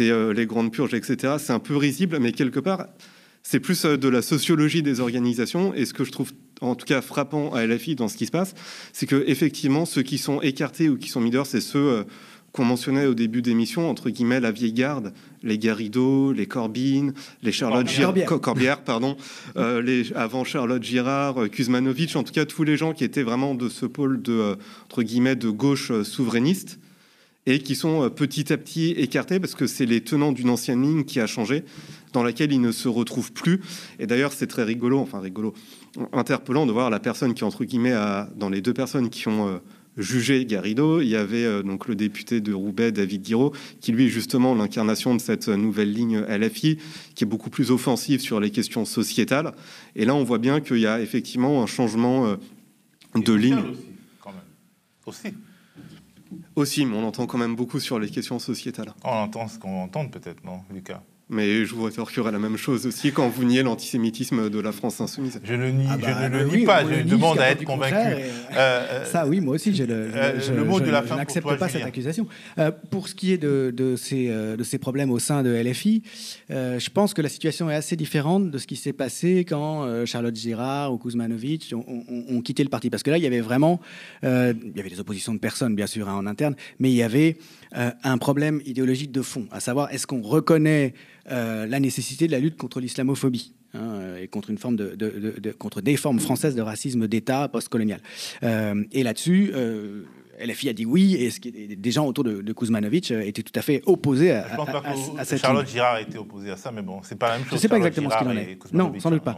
[0.02, 2.88] euh, les grandes purges, etc., c'est un peu risible, mais quelque part,
[3.44, 5.74] c'est plus euh, de la sociologie des organisations.
[5.76, 8.32] Et ce que je trouve en tout cas frappant à LFI dans ce qui se
[8.32, 8.56] passe,
[8.92, 12.04] c'est que effectivement ceux qui sont écartés ou qui sont mis dehors, c'est ceux
[12.52, 17.52] qu'on mentionnait au début d'émission, entre guillemets, la vieille garde, les Garrido, les Corbyn, les
[17.52, 19.18] Charlotte Girard, Corbière, pardon,
[19.58, 23.24] euh, les, avant Charlotte Girard, euh, Kuzmanovic, en tout cas tous les gens qui étaient
[23.24, 26.80] vraiment de ce pôle de, euh, entre guillemets, de gauche souverainiste
[27.46, 31.04] et qui sont petit à petit écartés parce que c'est les tenants d'une ancienne ligne
[31.04, 31.64] qui a changé,
[32.14, 33.62] dans laquelle ils ne se retrouvent plus.
[33.98, 35.54] Et d'ailleurs, c'est très rigolo, enfin rigolo,
[36.12, 39.60] interpellant de voir la personne qui, entre guillemets, a, dans les deux personnes qui ont
[40.00, 41.02] jugé Garrido.
[41.02, 44.56] Il y avait euh, donc le député de Roubaix, David Guiraud, qui lui est justement
[44.56, 46.78] l'incarnation de cette nouvelle ligne LFI,
[47.16, 49.54] qui est beaucoup plus offensive sur les questions sociétales.
[49.96, 52.36] Et là, on voit bien qu'il y a effectivement un changement euh,
[53.16, 53.60] de ligne.
[53.60, 53.78] Aussi,
[54.22, 54.42] quand même.
[55.06, 55.28] Aussi.
[56.56, 58.94] Aussi, mais on entend quand même beaucoup sur les questions sociétales.
[59.04, 61.02] On entend ce qu'on entend peut-être, non, Lucas?
[61.30, 65.00] Mais je vous rétorquerai la même chose aussi quand vous niez l'antisémitisme de la France
[65.00, 65.40] insoumise.
[65.44, 67.96] Je ne nie, ah je ne le nie pas, je demande à être convaincu.
[67.96, 68.20] Euh,
[68.58, 71.70] euh, ça, oui, moi aussi, je, le, euh, mot de la fin je n'accepte pas
[71.70, 72.28] cette accusation.
[72.90, 76.02] pour ce qui est de, de, ces, de ces problèmes au sein de LFI,
[76.50, 80.36] je pense que la situation est assez différente de ce qui s'est passé quand Charlotte
[80.36, 82.90] Girard ou Kuzmanovic ont, quitté le parti.
[82.90, 83.80] Parce que là, il y avait vraiment,
[84.24, 87.04] il y avait des oppositions de personnes, bien sûr, hein, en interne, mais il y
[87.04, 87.38] avait
[87.72, 90.96] un problème idéologique de fond, à savoir est-ce qu'on reconnaît
[91.32, 93.54] euh, la nécessité de la lutte contre l'islamophobie.
[93.76, 98.02] Hein, et contre une forme de, contre des formes françaises de racisme d'État postcolonial.
[98.42, 100.06] Euh, et là-dessus, euh,
[100.44, 103.62] LFI a dit oui, et ce qui, des gens autour de, Kuzmanovic étaient tout à
[103.62, 104.48] fait opposés à,
[105.20, 107.52] à, cette Charlotte Girard était opposée à ça, mais bon, c'est pas la même chose.
[107.52, 108.74] Je ne sais pas exactement ce qu'il en est.
[108.74, 109.38] Non, sans doute pas.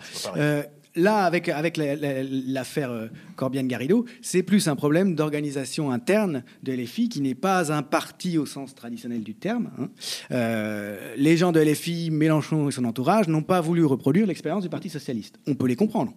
[0.96, 7.36] Là, avec, l'affaire euh, Corbiane-Garrido, c'est plus un problème d'organisation interne de LFI qui n'est
[7.36, 9.72] pas un parti au sens traditionnel du terme.
[9.80, 9.90] Hein.
[10.32, 14.70] Euh, les gens de LFI, Mélenchon et son entourage, n'ont pas voulu reproduire l'expérience du
[14.70, 15.40] Parti socialiste.
[15.48, 16.14] On peut les comprendre.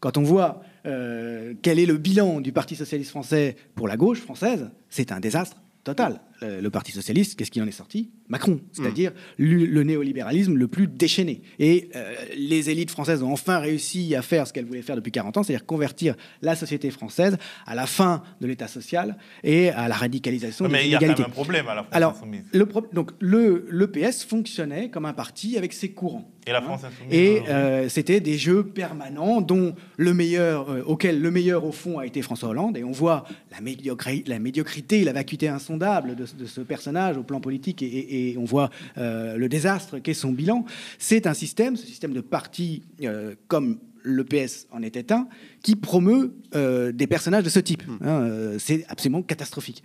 [0.00, 4.20] Quand on voit euh, quel est le bilan du Parti socialiste français pour la gauche
[4.20, 6.20] française, c'est un désastre total.
[6.42, 11.42] Le Parti socialiste, qu'est-ce qui en est sorti Macron, c'est-à-dire le, néolibéralisme le plus déchaîné.
[11.58, 15.10] Et euh, les élites françaises ont enfin réussi à faire ce qu'elles voulaient faire depuis
[15.10, 19.88] 40 ans, c'est-à-dire convertir la société française à la fin de l'État social et à
[19.88, 22.22] la radicalisation Mais il y a quand même un problème à la France Alors,
[22.52, 26.30] Le donc le, le PS fonctionnait comme un parti avec ses courants.
[26.46, 31.20] Et la France insoumise Et euh, c'était des jeux permanents dont le meilleur, euh, auquel
[31.20, 32.76] le meilleur au fond a été François Hollande.
[32.78, 37.40] Et on voit la, médiocrité, la médiocrité, la vacuité insondable de, ce personnage au plan
[37.40, 40.64] politique et et on voit euh, le désastre qu'est son bilan.
[40.98, 45.28] C'est un système, ce système de parti euh, comme le PS en était un,
[45.62, 47.86] qui promeut euh, des personnages de ce type.
[47.86, 47.98] Hmm.
[48.06, 49.82] Hein, c'est absolument catastrophique.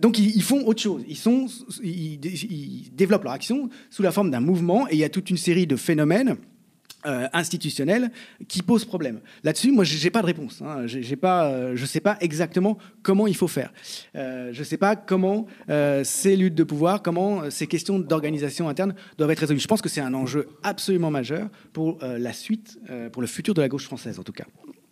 [0.00, 1.02] donc ils, font autre chose.
[1.08, 1.46] Ils, sont,
[1.82, 5.36] ils, développent leur action sous la forme d'un mouvement et il y a toute une
[5.36, 6.36] série de phénomènes
[7.06, 8.10] euh, institutionnel
[8.48, 9.20] qui pose problème.
[9.42, 10.62] Là-dessus, moi, j'ai pas de réponse.
[10.62, 10.86] Hein.
[10.86, 13.72] J'ai pas, euh, je sais pas exactement comment il faut faire.
[14.16, 18.94] Euh, je sais pas comment euh, ces luttes de pouvoir, comment ces questions d'organisation interne
[19.18, 19.60] doivent être résolues.
[19.60, 22.78] Je pense que c'est un enjeu absolument majeur pour la suite,
[23.12, 24.44] pour le futur de la gauche française, en tout cas.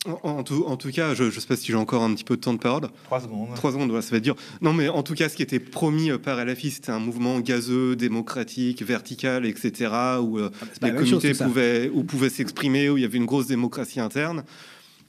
[0.05, 2.35] En, tout, en, tout, cas, je ne sais pas si j'ai encore un petit peu
[2.35, 2.89] de temps de parole.
[3.05, 3.55] Trois secondes.
[3.55, 4.35] Trois secondes, ça va dire.
[4.61, 7.39] Non, mais en tout cas, ce qui était promis euh, par LFI, c'était un mouvement
[7.39, 9.91] gazeux, démocratique, vertical, etc.,
[10.21, 13.47] où euh, ah, les comités pouvaient, où pouvaient s'exprimer, où il y avait une grosse
[13.47, 14.43] démocratie interne.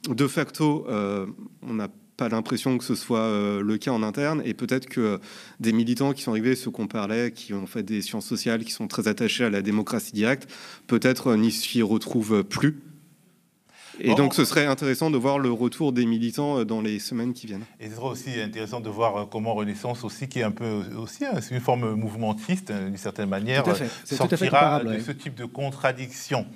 [0.09, 1.27] De facto, euh,
[1.63, 5.19] on n'a pas l'impression que ce soit le cas en interne, et peut-être que
[5.59, 8.71] des militants qui sont arrivés, ceux qu'on parlait, qui ont fait des sciences sociales, qui
[8.71, 10.49] sont très attachés à la démocratie directe,
[10.87, 12.81] peut-être n'y s'y retrouvent plus.
[14.01, 17.33] Et donc, ce serait intéressant de voir le retour des militants euh, dans les semaines
[17.33, 17.65] qui viennent.
[17.81, 20.83] Et ce sera aussi intéressant de voir euh, comment Renaissance aussi, qui est un peu
[20.97, 23.65] aussi c'est une forme mouvementiste euh, d'une certaine manière,
[24.05, 26.47] sortira de ce type de contradiction.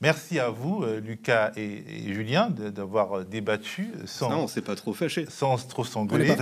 [0.00, 4.30] Merci à vous, Lucas et, Julien, d'avoir débattu sans.
[4.30, 5.26] Non, on s'est pas trop fâché.
[5.28, 6.36] Sans trop s'engueuler.